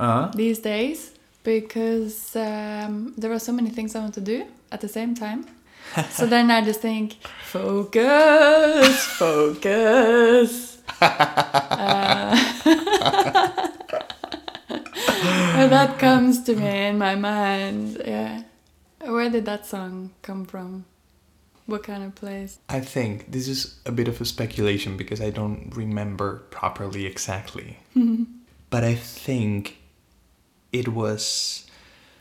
Uh-huh. 0.00 0.30
these 0.34 0.58
days 0.58 1.12
because 1.44 2.34
um, 2.34 3.12
there 3.18 3.30
are 3.32 3.38
so 3.38 3.52
many 3.52 3.70
things 3.70 3.94
I 3.94 4.00
want 4.00 4.14
to 4.14 4.20
do 4.20 4.44
at 4.72 4.80
the 4.80 4.88
same 4.88 5.14
time. 5.14 5.44
so 6.10 6.26
then 6.26 6.50
I 6.50 6.62
just 6.64 6.80
think, 6.80 7.18
focus, 7.44 9.04
focus. 9.18 10.78
uh, 11.00 12.34
that 15.68 15.98
comes 15.98 16.42
to 16.44 16.56
me 16.56 16.86
in 16.86 16.98
my 16.98 17.14
mind. 17.14 18.02
Yeah. 18.04 18.42
Where 19.04 19.28
did 19.30 19.44
that 19.44 19.66
song 19.66 20.10
come 20.22 20.44
from? 20.46 20.86
What 21.72 21.84
kind 21.84 22.04
of 22.04 22.14
place? 22.14 22.58
I 22.68 22.80
think 22.80 23.32
this 23.32 23.48
is 23.48 23.80
a 23.86 23.92
bit 23.92 24.06
of 24.06 24.20
a 24.20 24.26
speculation 24.26 24.98
because 24.98 25.22
I 25.22 25.30
don't 25.30 25.72
remember 25.74 26.40
properly 26.50 27.06
exactly. 27.06 27.78
but 28.70 28.84
I 28.84 28.94
think 28.94 29.78
it 30.70 30.88
was 30.88 31.64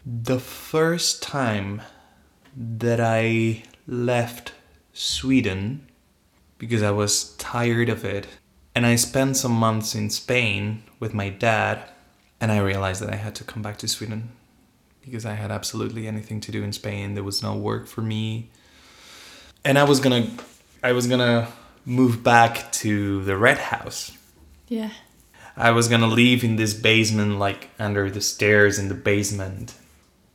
the 0.05 0.39
first 0.39 1.21
time 1.21 1.81
that 2.55 3.01
I 3.01 3.63
left 3.85 4.53
Sweden 4.93 5.85
because 6.57 6.81
I 6.81 6.91
was 6.91 7.35
tired 7.35 7.89
of 7.89 8.05
it. 8.05 8.27
And 8.73 8.85
I 8.85 8.95
spent 8.95 9.35
some 9.35 9.51
months 9.51 9.93
in 9.93 10.09
Spain 10.11 10.83
with 10.97 11.13
my 11.13 11.27
dad, 11.27 11.83
and 12.39 12.53
I 12.53 12.59
realized 12.59 13.01
that 13.01 13.11
I 13.11 13.17
had 13.17 13.35
to 13.35 13.43
come 13.43 13.61
back 13.61 13.75
to 13.79 13.89
Sweden 13.89 14.31
because 15.01 15.25
I 15.25 15.33
had 15.33 15.51
absolutely 15.51 16.07
anything 16.07 16.39
to 16.39 16.53
do 16.53 16.63
in 16.63 16.71
Spain. 16.71 17.15
There 17.15 17.23
was 17.25 17.43
no 17.43 17.53
work 17.53 17.85
for 17.85 18.01
me 18.01 18.49
and 19.63 19.77
I 19.77 19.83
was 19.83 19.99
gonna 19.99 20.27
I 20.83 20.91
was 20.93 21.07
gonna 21.07 21.47
move 21.85 22.23
back 22.23 22.71
to 22.73 23.23
the 23.23 23.37
red 23.37 23.57
house. 23.57 24.11
Yeah. 24.67 24.91
I 25.55 25.71
was 25.71 25.87
gonna 25.87 26.07
live 26.07 26.43
in 26.43 26.55
this 26.55 26.73
basement 26.73 27.39
like 27.39 27.69
under 27.79 28.09
the 28.09 28.21
stairs 28.21 28.79
in 28.79 28.87
the 28.87 28.95
basement 28.95 29.73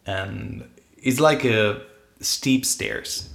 and 0.06 0.68
it's 0.96 1.20
like 1.20 1.44
a 1.44 1.82
steep 2.20 2.64
stairs. 2.64 3.30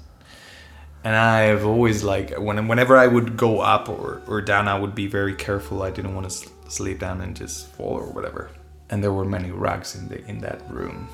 And 1.04 1.16
I've 1.16 1.66
always 1.66 2.04
like 2.04 2.38
when 2.38 2.68
whenever 2.68 2.96
I 2.98 3.08
would 3.08 3.36
go 3.36 3.60
up 3.60 3.90
or, 3.90 4.22
or 4.28 4.42
down 4.42 4.68
I 4.68 4.80
would 4.80 4.96
be 4.96 5.08
very 5.08 5.34
careful. 5.34 5.84
I 5.84 5.90
didn't 5.90 6.16
want 6.16 6.30
to 6.30 6.50
sleep 6.70 7.00
down 7.00 7.22
and 7.22 7.36
just 7.36 7.68
fall 7.70 7.96
or 7.96 8.12
whatever. 8.12 8.52
And 8.90 9.04
there 9.04 9.12
were 9.12 9.26
many 9.26 9.52
rugs 9.52 9.96
in 9.96 10.08
the 10.08 10.24
in 10.28 10.40
that 10.40 10.62
room 10.70 11.10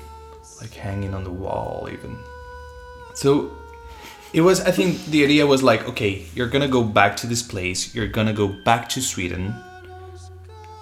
like 0.60 0.74
hanging 0.74 1.14
on 1.14 1.24
the 1.24 1.32
wall 1.32 1.88
even. 1.90 2.18
So 3.14 3.56
it 4.32 4.40
was 4.40 4.60
i 4.60 4.70
think 4.70 5.04
the 5.06 5.24
idea 5.24 5.46
was 5.46 5.62
like 5.62 5.86
okay 5.88 6.24
you're 6.34 6.48
gonna 6.48 6.68
go 6.68 6.82
back 6.82 7.16
to 7.16 7.26
this 7.26 7.42
place 7.42 7.94
you're 7.94 8.08
gonna 8.08 8.32
go 8.32 8.48
back 8.48 8.88
to 8.88 9.00
sweden. 9.00 9.54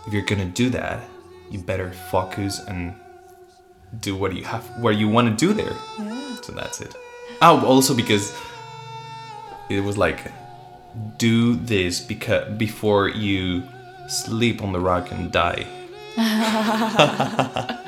If 0.07 0.13
you're 0.13 0.25
gonna 0.25 0.45
do 0.47 0.71
that 0.71 1.03
you 1.51 1.59
better 1.61 1.93
focus 2.11 2.61
and 2.61 2.95
do 4.01 4.17
what 4.17 4.35
you 4.35 4.45
have 4.45 4.65
what 4.81 4.97
you 4.97 5.09
want 5.09 5.29
to 5.29 5.35
do 5.47 5.53
there. 5.53 5.75
Yeah. 5.99 6.37
so 6.43 6.53
that's 6.53 6.81
it. 6.81 6.95
Oh 7.43 7.65
also 7.65 7.95
because 7.95 8.35
it 9.69 9.81
was 9.81 9.97
like 9.99 10.33
do 11.19 11.55
this 11.57 12.01
because 12.01 12.57
before 12.57 13.09
you 13.09 13.63
sleep 14.09 14.63
on 14.63 14.73
the 14.73 14.81
rock 14.81 15.11
and 15.11 15.33
die. 15.33 15.67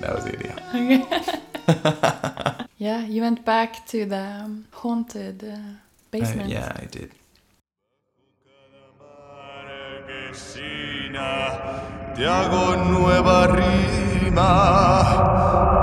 That 0.00 0.14
was 0.14 0.24
the 0.24 0.36
idea 0.74 2.42
Yeah, 2.78 3.06
you 3.06 3.22
went 3.22 3.44
back 3.44 3.86
to 3.86 4.04
the 4.04 4.42
um, 4.44 4.66
haunted 4.72 5.44
uh, 5.44 5.56
Uh, 5.56 6.08
basement. 6.10 6.48
yeah 6.48 6.72
i 6.82 6.86
did 6.86 7.10
te 12.16 12.24
hago 12.24 12.76
nueva 12.90 13.46
rima. 13.52 15.75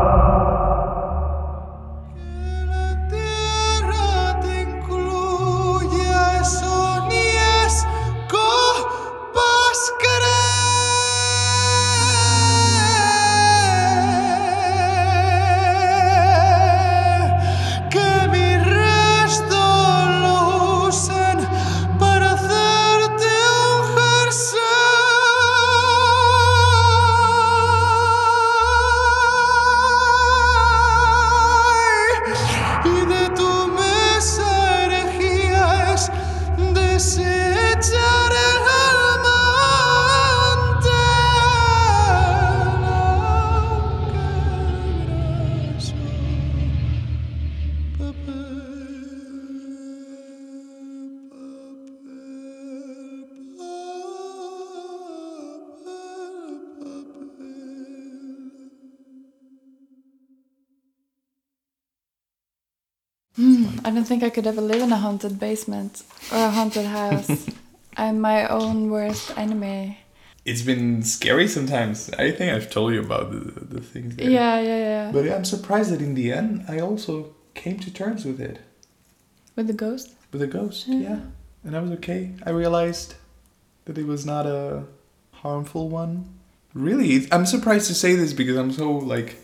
I 63.86 63.92
don't 63.92 64.06
think 64.06 64.24
I 64.24 64.30
could 64.30 64.48
ever 64.48 64.62
live 64.62 64.82
in 64.82 64.92
a 64.92 64.98
haunted 64.98 65.40
basement 65.40 66.04
or 66.32 66.38
a 66.38 66.50
haunted 66.50 66.86
house. 66.86 67.50
I'm 67.98 68.22
my 68.22 68.48
own 68.48 68.90
worst 68.90 69.38
enemy. 69.38 70.00
It's 70.46 70.62
been 70.62 71.04
scary 71.04 71.48
sometimes. 71.48 72.10
I 72.18 72.32
think 72.32 72.52
I've 72.52 72.70
told 72.70 72.94
you 72.94 73.02
about 73.02 73.32
the, 73.32 73.66
the 73.76 73.82
things 73.82 74.16
there. 74.16 74.30
Yeah, 74.30 74.60
yeah, 74.60 74.78
yeah. 74.78 75.12
But 75.12 75.30
I'm 75.32 75.46
surprised 75.46 75.92
that 75.92 76.02
in 76.02 76.16
the 76.16 76.34
end, 76.34 76.66
I 76.68 76.80
also 76.80 77.34
came 77.54 77.80
to 77.80 77.94
terms 77.94 78.26
with 78.26 78.42
it. 78.42 78.60
With 79.56 79.68
the 79.68 79.74
ghost? 79.74 80.14
With 80.32 80.42
the 80.42 80.48
ghost, 80.48 80.88
yeah. 80.88 81.20
And 81.64 81.78
I 81.78 81.80
was 81.80 81.92
okay. 81.92 82.32
I 82.46 82.50
realized 82.50 83.16
that 83.86 83.98
it 83.98 84.06
was 84.06 84.26
not 84.26 84.46
a 84.46 84.84
harmful 85.32 85.90
one. 85.90 86.34
Really, 86.74 87.28
I'm 87.32 87.46
surprised 87.46 87.88
to 87.88 87.96
say 87.96 88.16
this 88.16 88.34
because 88.34 88.58
I'm 88.58 88.72
so 88.72 88.92
like 88.92 89.38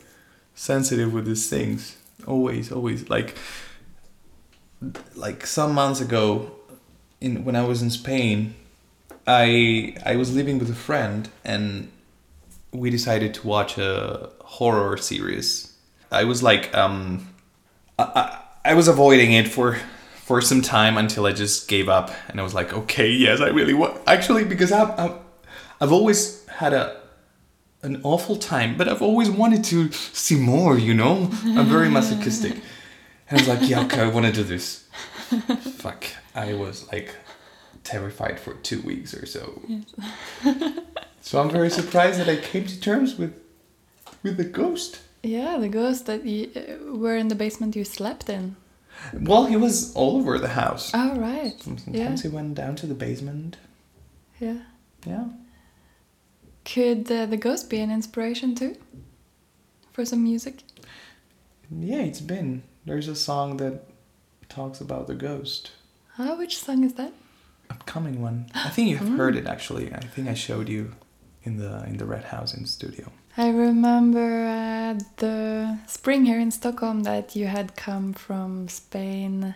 sensitive 0.56 1.14
with 1.14 1.26
these 1.26 1.50
things. 1.50 1.96
Always, 2.28 2.72
always. 2.72 3.10
Like, 3.10 3.38
like 5.16 5.46
some 5.46 5.74
months 5.74 6.02
ago, 6.02 6.52
in 7.22 7.44
when 7.44 7.56
I 7.56 7.64
was 7.64 7.82
in 7.82 7.90
Spain, 7.90 8.56
I 9.28 9.96
I 10.06 10.16
was 10.16 10.34
living 10.36 10.60
with 10.60 10.70
a 10.70 10.76
friend 10.76 11.30
and 11.44 11.92
we 12.72 12.90
decided 12.90 13.34
to 13.34 13.48
watch 13.48 13.78
a 13.78 14.30
horror 14.42 14.98
series. 14.98 15.76
I 16.12 16.24
was 16.24 16.42
like, 16.42 16.76
um, 16.76 17.34
I, 17.98 18.04
I, 18.04 18.72
I 18.72 18.74
was 18.74 18.88
avoiding 18.88 19.34
it 19.34 19.48
for 19.48 19.78
for 20.14 20.42
some 20.42 20.62
time 20.62 20.98
until 20.98 21.26
I 21.26 21.32
just 21.32 21.68
gave 21.68 21.90
up, 21.90 22.12
and 22.28 22.40
I 22.40 22.44
was 22.44 22.54
like, 22.54 22.74
okay, 22.74 23.10
yes, 23.10 23.42
I 23.42 23.48
really 23.50 23.74
want. 23.74 24.00
Actually, 24.08 24.46
because 24.46 24.72
I've 24.72 24.92
I've, 25.00 25.16
I've 25.82 25.92
always 25.92 26.48
had 26.48 26.74
a 26.74 27.00
an 27.82 28.02
awful 28.04 28.36
time, 28.36 28.78
but 28.78 28.88
I've 28.88 29.02
always 29.02 29.30
wanted 29.30 29.64
to 29.66 29.92
see 29.92 30.36
more. 30.36 30.78
You 30.78 30.94
know, 30.94 31.30
I'm 31.46 31.66
very 31.66 31.90
masochistic, 32.00 32.62
I 33.32 33.36
was 33.36 33.48
like, 33.48 33.70
yeah, 33.70 33.82
okay, 33.82 34.02
I 34.02 34.08
want 34.08 34.26
to 34.26 34.32
do 34.32 34.44
this. 34.44 34.86
Fuck, 35.78 36.06
I 36.34 36.54
was 36.54 36.92
like 36.92 37.16
terrified 37.84 38.40
for 38.40 38.54
two 38.56 38.82
weeks 38.82 39.14
or 39.14 39.26
so. 39.26 39.62
Yes. 39.68 39.94
so 41.22 41.42
I'm 41.42 41.50
very 41.50 41.70
surprised 41.70 42.20
that 42.20 42.28
I 42.30 42.38
came 42.38 42.66
to 42.66 42.80
terms 42.80 43.16
with 43.18 43.34
with 44.24 44.38
the 44.38 44.44
ghost. 44.46 45.00
Yeah, 45.22 45.58
the 45.58 45.70
ghost 45.70 46.06
that 46.08 46.26
you 46.26 46.50
uh, 46.56 46.96
were 46.96 47.16
in 47.16 47.28
the 47.28 47.36
basement 47.36 47.76
you 47.76 47.84
slept 47.86 48.30
in. 48.30 48.56
Well, 49.14 49.46
he 49.46 49.56
was 49.56 49.94
all 49.96 50.18
over 50.18 50.38
the 50.40 50.50
house. 50.50 50.92
Oh, 50.94 51.16
right. 51.18 51.54
Sometimes 51.62 51.96
Yeah. 51.96 52.16
he 52.18 52.28
went 52.28 52.56
down 52.56 52.76
to 52.78 52.88
the 52.88 52.94
basement. 52.96 53.58
Yeah. 54.40 54.60
Yeah. 55.06 55.26
Could 56.66 57.12
uh, 57.12 57.26
the 57.26 57.38
ghost 57.38 57.70
be 57.70 57.80
an 57.80 57.92
inspiration 57.92 58.56
too? 58.56 58.76
For 59.94 60.06
some 60.06 60.24
music? 60.24 60.64
Yeah, 61.72 62.02
it's 62.02 62.22
been. 62.22 62.64
There's 62.90 63.08
a 63.08 63.16
song 63.16 63.58
that 63.58 63.84
talks 64.50 64.82
about 64.82 65.06
the 65.06 65.14
ghost. 65.14 65.70
Ah, 66.18 66.36
which 66.36 66.58
song 66.58 66.84
is 66.84 66.96
that? 66.96 67.14
Upcoming 67.70 68.20
one. 68.20 68.50
I 68.56 68.70
think 68.70 68.90
you've 68.90 69.16
heard 69.16 69.36
it 69.36 69.46
actually. 69.46 69.94
I 69.94 70.00
think 70.00 70.28
I 70.28 70.34
showed 70.34 70.68
you 70.68 70.96
in 71.44 71.58
the 71.58 71.84
in 71.84 71.98
the 71.98 72.08
red 72.08 72.24
house 72.24 72.56
in 72.56 72.64
the 72.64 72.68
studio. 72.68 73.12
I 73.38 73.50
remember 73.50 74.48
uh, 74.48 75.00
the 75.18 75.78
spring 75.86 76.26
here 76.26 76.40
in 76.40 76.50
Stockholm 76.50 77.04
that 77.04 77.36
you 77.36 77.46
had 77.46 77.76
come 77.76 78.12
from 78.14 78.68
Spain. 78.68 79.54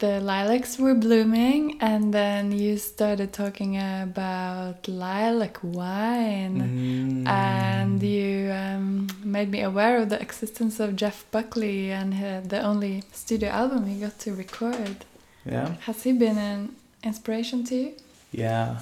The 0.00 0.18
lilacs 0.18 0.78
were 0.78 0.94
blooming, 0.94 1.76
and 1.80 2.12
then 2.14 2.52
you 2.52 2.78
started 2.78 3.34
talking 3.34 3.76
about 3.76 4.88
lilac 4.88 5.58
wine. 5.62 7.24
Mm. 7.24 7.28
And 7.28 8.02
you 8.02 8.50
um, 8.50 9.08
made 9.22 9.50
me 9.50 9.60
aware 9.60 9.98
of 9.98 10.08
the 10.08 10.18
existence 10.18 10.80
of 10.80 10.96
Jeff 10.96 11.26
Buckley 11.30 11.92
and 11.92 12.14
uh, 12.14 12.40
the 12.48 12.62
only 12.62 13.04
studio 13.12 13.50
album 13.50 13.86
he 13.86 14.00
got 14.00 14.18
to 14.20 14.34
record. 14.34 15.04
Yeah. 15.44 15.74
Has 15.80 16.02
he 16.02 16.12
been 16.12 16.38
an 16.38 16.76
inspiration 17.04 17.64
to 17.64 17.74
you? 17.74 17.92
Yeah. 18.32 18.78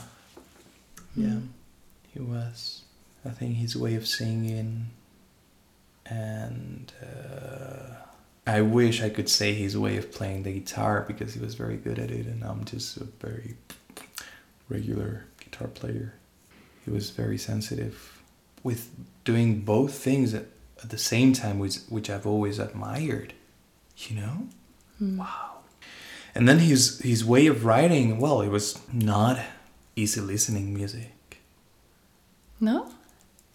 Yeah. 1.16 1.26
Mm. 1.26 1.48
He 2.14 2.20
was. 2.20 2.82
I 3.24 3.30
think 3.30 3.56
his 3.56 3.76
way 3.76 3.96
of 3.96 4.06
singing 4.06 4.86
and 6.06 6.92
uh, 7.02 8.07
I 8.48 8.62
wish 8.62 9.02
I 9.02 9.10
could 9.10 9.28
say 9.28 9.52
his 9.52 9.76
way 9.76 9.98
of 9.98 10.10
playing 10.10 10.42
the 10.42 10.52
guitar 10.52 11.04
because 11.06 11.34
he 11.34 11.40
was 11.40 11.54
very 11.54 11.76
good 11.76 11.98
at 11.98 12.10
it 12.10 12.24
and 12.24 12.42
I'm 12.42 12.64
just 12.64 12.96
a 12.96 13.04
very 13.04 13.56
regular 14.70 15.26
guitar 15.38 15.68
player. 15.68 16.14
He 16.86 16.90
was 16.90 17.10
very 17.10 17.36
sensitive 17.36 18.22
with 18.62 18.88
doing 19.24 19.60
both 19.60 19.92
things 19.92 20.32
at, 20.32 20.46
at 20.82 20.88
the 20.88 20.96
same 20.96 21.34
time 21.34 21.58
which 21.58 21.76
which 21.90 22.08
I've 22.08 22.26
always 22.26 22.58
admired. 22.58 23.34
You 23.98 24.16
know? 24.16 24.48
Hmm. 24.98 25.18
Wow. 25.18 25.58
And 26.34 26.48
then 26.48 26.60
his 26.60 27.00
his 27.00 27.26
way 27.26 27.48
of 27.48 27.66
writing, 27.66 28.18
well, 28.18 28.40
it 28.40 28.48
was 28.48 28.80
not 28.90 29.38
easy 29.94 30.22
listening 30.22 30.72
music. 30.72 31.42
No? 32.60 32.88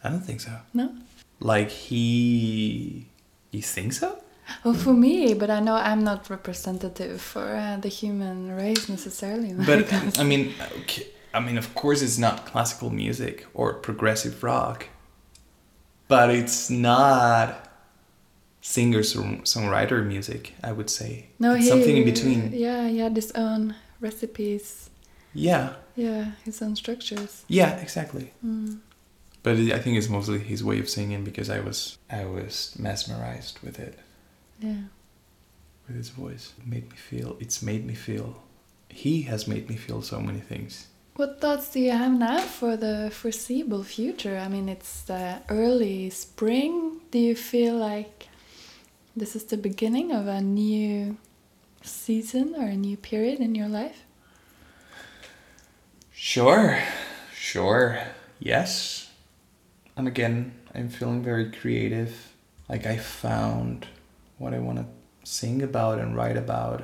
I 0.03 0.09
don't 0.09 0.21
think 0.21 0.41
so. 0.41 0.51
No? 0.71 0.95
Like 1.39 1.71
he 1.71 3.07
you 3.49 3.63
think 3.63 3.93
so? 3.93 4.22
Well, 4.63 4.73
for 4.73 4.93
me, 4.93 5.33
but 5.33 5.49
I 5.49 5.59
know 5.59 5.75
I'm 5.75 6.03
not 6.03 6.29
representative 6.29 7.21
for 7.21 7.55
uh, 7.55 7.77
the 7.77 7.89
human 7.89 8.51
race 8.55 8.89
necessarily. 8.89 9.53
But 9.65 9.93
I 10.19 10.23
mean, 10.23 10.53
okay, 10.81 11.07
I 11.33 11.39
mean, 11.39 11.57
of 11.57 11.73
course, 11.75 12.01
it's 12.01 12.17
not 12.17 12.45
classical 12.45 12.89
music 12.89 13.45
or 13.53 13.73
progressive 13.73 14.43
rock, 14.43 14.87
but 16.07 16.29
it's 16.29 16.69
not 16.69 17.69
singer 18.61 18.99
songwriter 19.01 20.05
music. 20.05 20.53
I 20.63 20.71
would 20.71 20.89
say 20.89 21.27
no, 21.39 21.53
he, 21.55 21.67
something 21.67 21.97
in 21.97 22.05
between. 22.05 22.51
Yeah, 22.53 22.87
he 22.87 22.99
had 22.99 23.15
his 23.15 23.31
own 23.35 23.75
recipes. 23.99 24.89
Yeah, 25.33 25.73
Yeah, 25.95 26.31
his 26.45 26.61
own 26.61 26.75
structures. 26.75 27.43
yeah, 27.47 27.77
exactly. 27.79 28.33
Mm. 28.45 28.79
But 29.41 29.57
I 29.57 29.79
think 29.79 29.97
it's 29.97 30.09
mostly 30.09 30.39
his 30.39 30.63
way 30.63 30.79
of 30.79 30.87
singing 30.89 31.23
because 31.23 31.49
I 31.49 31.59
was 31.59 31.97
I 32.09 32.25
was 32.25 32.75
mesmerized 32.79 33.59
with 33.63 33.79
it, 33.79 33.99
Yeah. 34.59 34.83
with 35.87 35.97
his 35.97 36.09
voice. 36.09 36.53
It 36.59 36.67
made 36.67 36.89
me 36.89 36.95
feel. 36.95 37.37
It's 37.39 37.61
made 37.61 37.85
me 37.85 37.93
feel. 37.93 38.41
He 38.89 39.23
has 39.23 39.47
made 39.47 39.69
me 39.69 39.75
feel 39.75 40.01
so 40.01 40.19
many 40.21 40.39
things. 40.39 40.87
What 41.15 41.39
thoughts 41.41 41.69
do 41.69 41.79
you 41.79 41.91
have 41.91 42.13
now 42.17 42.39
for 42.39 42.75
the 42.77 43.11
foreseeable 43.13 43.83
future? 43.83 44.37
I 44.37 44.47
mean, 44.47 44.67
it's 44.69 45.09
uh, 45.09 45.39
early 45.49 46.09
spring. 46.09 47.01
Do 47.11 47.19
you 47.19 47.35
feel 47.35 47.75
like 47.75 48.27
this 49.15 49.35
is 49.35 49.43
the 49.43 49.57
beginning 49.57 50.11
of 50.11 50.27
a 50.27 50.41
new 50.41 51.17
season 51.83 52.55
or 52.57 52.65
a 52.65 52.75
new 52.75 52.97
period 52.97 53.39
in 53.39 53.53
your 53.53 53.67
life? 53.67 54.03
Sure, 56.11 56.79
sure, 57.35 57.99
yes. 58.39 59.09
And 59.95 60.07
again, 60.07 60.53
I'm 60.73 60.89
feeling 60.89 61.21
very 61.23 61.51
creative. 61.51 62.33
Like 62.69 62.85
I 62.85 62.97
found 62.97 63.87
what 64.43 64.53
I 64.53 64.59
want 64.59 64.79
to 64.79 64.85
sing 65.23 65.61
about 65.61 65.99
and 65.99 66.15
write 66.15 66.37
about, 66.37 66.83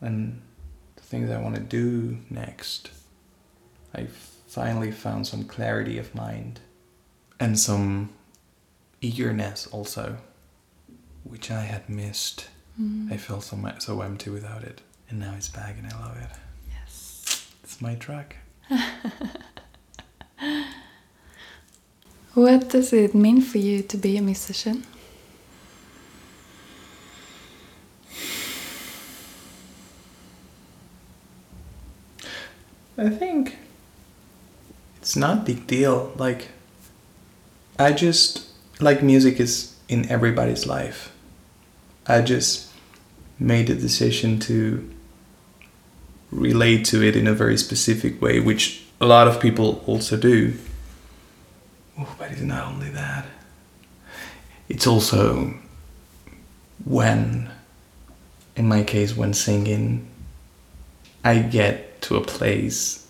and 0.00 0.40
the 0.96 1.02
things 1.02 1.30
I 1.30 1.40
want 1.40 1.54
to 1.56 1.60
do 1.60 2.18
next. 2.30 2.90
I 3.94 4.06
finally 4.46 4.90
found 4.90 5.26
some 5.26 5.44
clarity 5.44 5.98
of 5.98 6.14
mind 6.14 6.60
and 7.38 7.58
some 7.58 8.10
eagerness 9.00 9.66
also, 9.66 10.16
which 11.24 11.50
I 11.50 11.62
had 11.62 11.88
missed. 11.88 12.48
Mm. 12.80 13.12
I 13.12 13.16
felt 13.16 13.44
so 13.44 13.56
so 13.78 14.00
empty 14.00 14.30
without 14.30 14.62
it, 14.64 14.80
and 15.08 15.18
now 15.18 15.34
it's 15.36 15.48
back, 15.48 15.76
and 15.78 15.92
I 15.92 16.00
love 16.00 16.16
it. 16.16 16.30
Yes. 16.70 17.46
It's 17.62 17.80
my 17.80 17.94
track. 17.96 18.36
What 22.34 22.68
does 22.68 22.92
it 22.92 23.16
mean 23.16 23.40
for 23.40 23.58
you 23.58 23.82
to 23.82 23.96
be 23.96 24.16
a 24.16 24.22
musician? 24.22 24.84
I 32.98 33.08
think 33.10 33.56
it's 35.00 35.14
not 35.14 35.38
a 35.38 35.40
big 35.42 35.68
deal. 35.68 36.12
Like, 36.16 36.48
I 37.78 37.92
just 37.92 38.48
like 38.80 39.04
music 39.04 39.38
is 39.38 39.76
in 39.88 40.10
everybody's 40.10 40.66
life. 40.66 41.12
I 42.06 42.22
just 42.22 42.72
made 43.38 43.68
the 43.68 43.76
decision 43.76 44.40
to 44.40 44.90
relate 46.32 46.84
to 46.86 47.02
it 47.02 47.14
in 47.14 47.28
a 47.28 47.32
very 47.32 47.56
specific 47.56 48.20
way, 48.20 48.40
which 48.40 48.84
a 49.00 49.06
lot 49.06 49.28
of 49.28 49.40
people 49.40 49.82
also 49.86 50.16
do. 50.16 50.54
Oh, 51.96 52.16
but 52.18 52.32
it's 52.32 52.40
not 52.40 52.66
only 52.66 52.90
that. 52.90 53.26
It's 54.68 54.88
also 54.88 55.54
when, 56.84 57.48
in 58.56 58.66
my 58.66 58.82
case, 58.82 59.16
when 59.16 59.32
singing, 59.34 60.06
I 61.24 61.38
get 61.38 61.87
to 62.02 62.16
a 62.16 62.24
place 62.24 63.06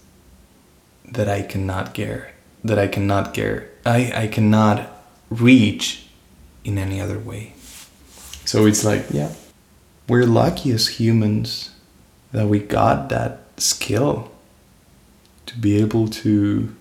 that 1.05 1.29
I 1.29 1.43
cannot 1.43 1.95
get, 1.95 2.35
that 2.65 2.79
I 2.79 2.87
cannot 2.87 3.35
get, 3.35 3.79
I, 3.85 4.13
I 4.15 4.27
cannot 4.27 4.91
reach 5.31 6.07
in 6.65 6.79
any 6.79 7.01
other 7.01 7.19
way. 7.19 7.55
So 8.45 8.67
it's 8.67 8.85
like, 8.85 9.07
yeah, 9.11 9.33
we're 10.09 10.27
lucky 10.27 10.71
as 10.73 10.89
humans 10.89 11.71
that 12.33 12.47
we 12.47 12.59
got 12.59 13.09
that 13.09 13.41
skill 13.57 14.31
to 15.47 15.59
be 15.59 15.81
able 15.81 16.09
to 16.09 16.75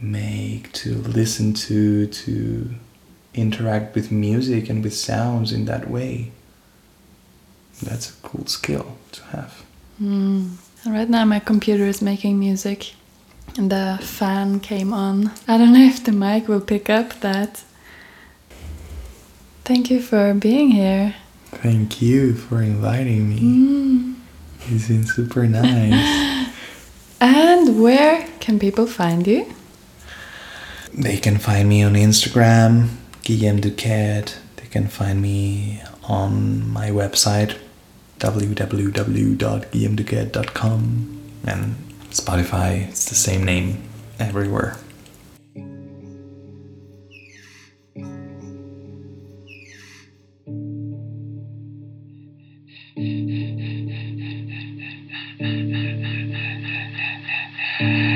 make, 0.00 0.72
to 0.72 0.94
listen 0.94 1.54
to, 1.54 2.06
to 2.06 2.74
interact 3.34 3.94
with 3.94 4.10
music 4.10 4.68
and 4.68 4.82
with 4.82 4.94
sounds 4.94 5.52
in 5.52 5.64
that 5.66 5.88
way. 5.88 6.32
That's 7.82 8.10
a 8.10 8.14
cool 8.22 8.46
skill 8.46 8.96
to 9.12 9.22
have. 9.24 9.64
Mm. 10.00 10.56
Right 10.86 11.10
now, 11.10 11.24
my 11.24 11.40
computer 11.40 11.84
is 11.84 12.00
making 12.00 12.38
music, 12.38 12.94
and 13.56 13.72
the 13.72 13.98
fan 14.00 14.60
came 14.60 14.92
on. 14.92 15.32
I 15.48 15.58
don't 15.58 15.72
know 15.72 15.80
if 15.80 16.04
the 16.04 16.12
mic 16.12 16.46
will 16.46 16.60
pick 16.60 16.88
up 16.88 17.20
that. 17.20 17.64
Thank 19.64 19.90
you 19.90 20.00
for 20.00 20.32
being 20.32 20.70
here. 20.70 21.16
Thank 21.46 22.00
you 22.00 22.34
for 22.34 22.62
inviting 22.62 23.28
me. 23.28 23.40
Mm. 23.40 24.14
It's 24.68 24.86
been 24.86 25.04
super 25.04 25.44
nice. 25.48 26.52
and 27.20 27.82
where 27.82 28.24
can 28.38 28.60
people 28.60 28.86
find 28.86 29.26
you? 29.26 29.52
They 30.94 31.16
can 31.16 31.38
find 31.38 31.68
me 31.68 31.82
on 31.82 31.94
Instagram, 31.94 32.90
Guillem 33.24 33.60
Duquette. 33.60 34.36
They 34.54 34.66
can 34.66 34.86
find 34.86 35.20
me 35.20 35.82
on 36.04 36.70
my 36.70 36.90
website, 36.90 37.58
www.guillemduquette.com. 38.18 41.12
And 41.46 41.76
Spotify, 42.10 42.88
it's 42.88 43.08
the 43.08 43.14
same 43.14 43.44
name 43.44 43.82
everywhere. 44.18 44.76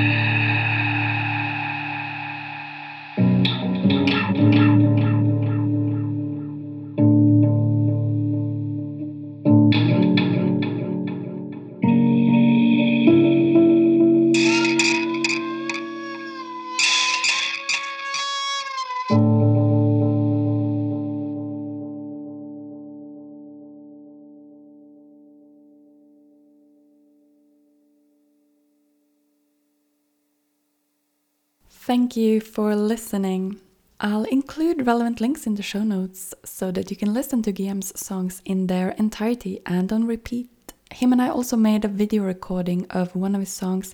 Thank 31.91 32.15
you 32.15 32.39
for 32.39 32.73
listening. 32.73 33.59
I'll 33.99 34.23
include 34.23 34.87
relevant 34.87 35.19
links 35.19 35.45
in 35.45 35.55
the 35.55 35.61
show 35.61 35.83
notes 35.83 36.33
so 36.45 36.71
that 36.71 36.89
you 36.89 36.95
can 36.95 37.13
listen 37.13 37.41
to 37.41 37.51
Guillem's 37.51 37.91
songs 37.99 38.41
in 38.45 38.67
their 38.67 38.91
entirety 38.91 39.59
and 39.65 39.91
on 39.91 40.07
repeat. 40.07 40.47
Him 40.89 41.11
and 41.11 41.21
I 41.21 41.27
also 41.27 41.57
made 41.57 41.83
a 41.83 41.89
video 41.89 42.23
recording 42.23 42.85
of 42.91 43.13
one 43.13 43.35
of 43.35 43.41
his 43.41 43.49
songs, 43.49 43.93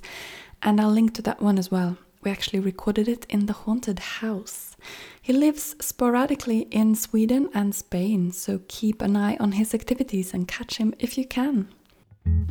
and 0.61 0.79
I'll 0.79 0.91
link 0.91 1.15
to 1.15 1.23
that 1.23 1.41
one 1.41 1.57
as 1.57 1.71
well. 1.71 1.97
We 2.21 2.29
actually 2.29 2.59
recorded 2.59 3.07
it 3.07 3.25
in 3.29 3.47
the 3.47 3.53
haunted 3.53 3.97
house. 3.97 4.77
He 5.19 5.33
lives 5.33 5.75
sporadically 5.81 6.67
in 6.69 6.93
Sweden 6.93 7.49
and 7.55 7.73
Spain, 7.73 8.31
so 8.31 8.61
keep 8.67 9.01
an 9.01 9.17
eye 9.17 9.37
on 9.39 9.53
his 9.53 9.73
activities 9.73 10.35
and 10.35 10.47
catch 10.47 10.77
him 10.77 10.93
if 10.99 11.17
you 11.17 11.25
can. 11.25 11.69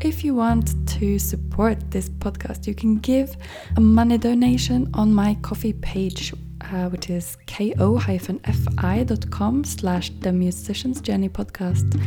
If 0.00 0.24
you 0.24 0.34
want 0.34 0.74
to 0.98 1.18
support 1.18 1.90
this 1.90 2.08
podcast, 2.08 2.66
you 2.66 2.74
can 2.74 2.96
give 2.98 3.36
a 3.76 3.80
money 3.80 4.18
donation 4.18 4.90
on 4.94 5.12
my 5.12 5.36
Ko-fi 5.42 5.72
page, 5.72 6.32
uh, 6.60 6.88
which 6.90 7.10
is 7.10 7.36
ko-fi.com 7.46 8.04
slash 9.64 10.10
the 10.20 10.32
musician's 10.32 11.00
journey 11.00 11.28
podcast. 11.28 12.00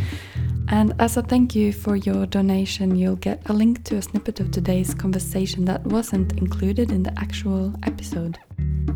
And 0.69 0.93
as 0.99 1.17
a 1.17 1.23
thank 1.23 1.55
you 1.55 1.73
for 1.73 1.95
your 1.95 2.27
donation, 2.27 2.95
you'll 2.95 3.15
get 3.15 3.49
a 3.49 3.53
link 3.53 3.83
to 3.85 3.97
a 3.97 4.01
snippet 4.01 4.39
of 4.39 4.51
today's 4.51 4.93
conversation 4.93 5.65
that 5.65 5.83
wasn't 5.85 6.37
included 6.37 6.91
in 6.91 7.03
the 7.03 7.19
actual 7.19 7.73
episode. 7.83 8.37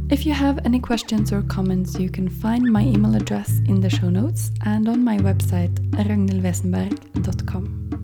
If 0.10 0.26
you 0.26 0.34
have 0.34 0.60
any 0.66 0.80
questions 0.80 1.34
or 1.34 1.42
comments, 1.42 1.98
you 1.98 2.10
can 2.10 2.30
find 2.30 2.72
my 2.72 2.84
email 2.84 3.16
address 3.16 3.60
in 3.68 3.82
the 3.82 3.90
show 3.90 4.10
notes 4.10 4.52
and 4.66 4.88
on 4.88 5.04
my 5.04 5.18
website 5.18 5.74
ragnhildwesenberg.com. 5.92 8.03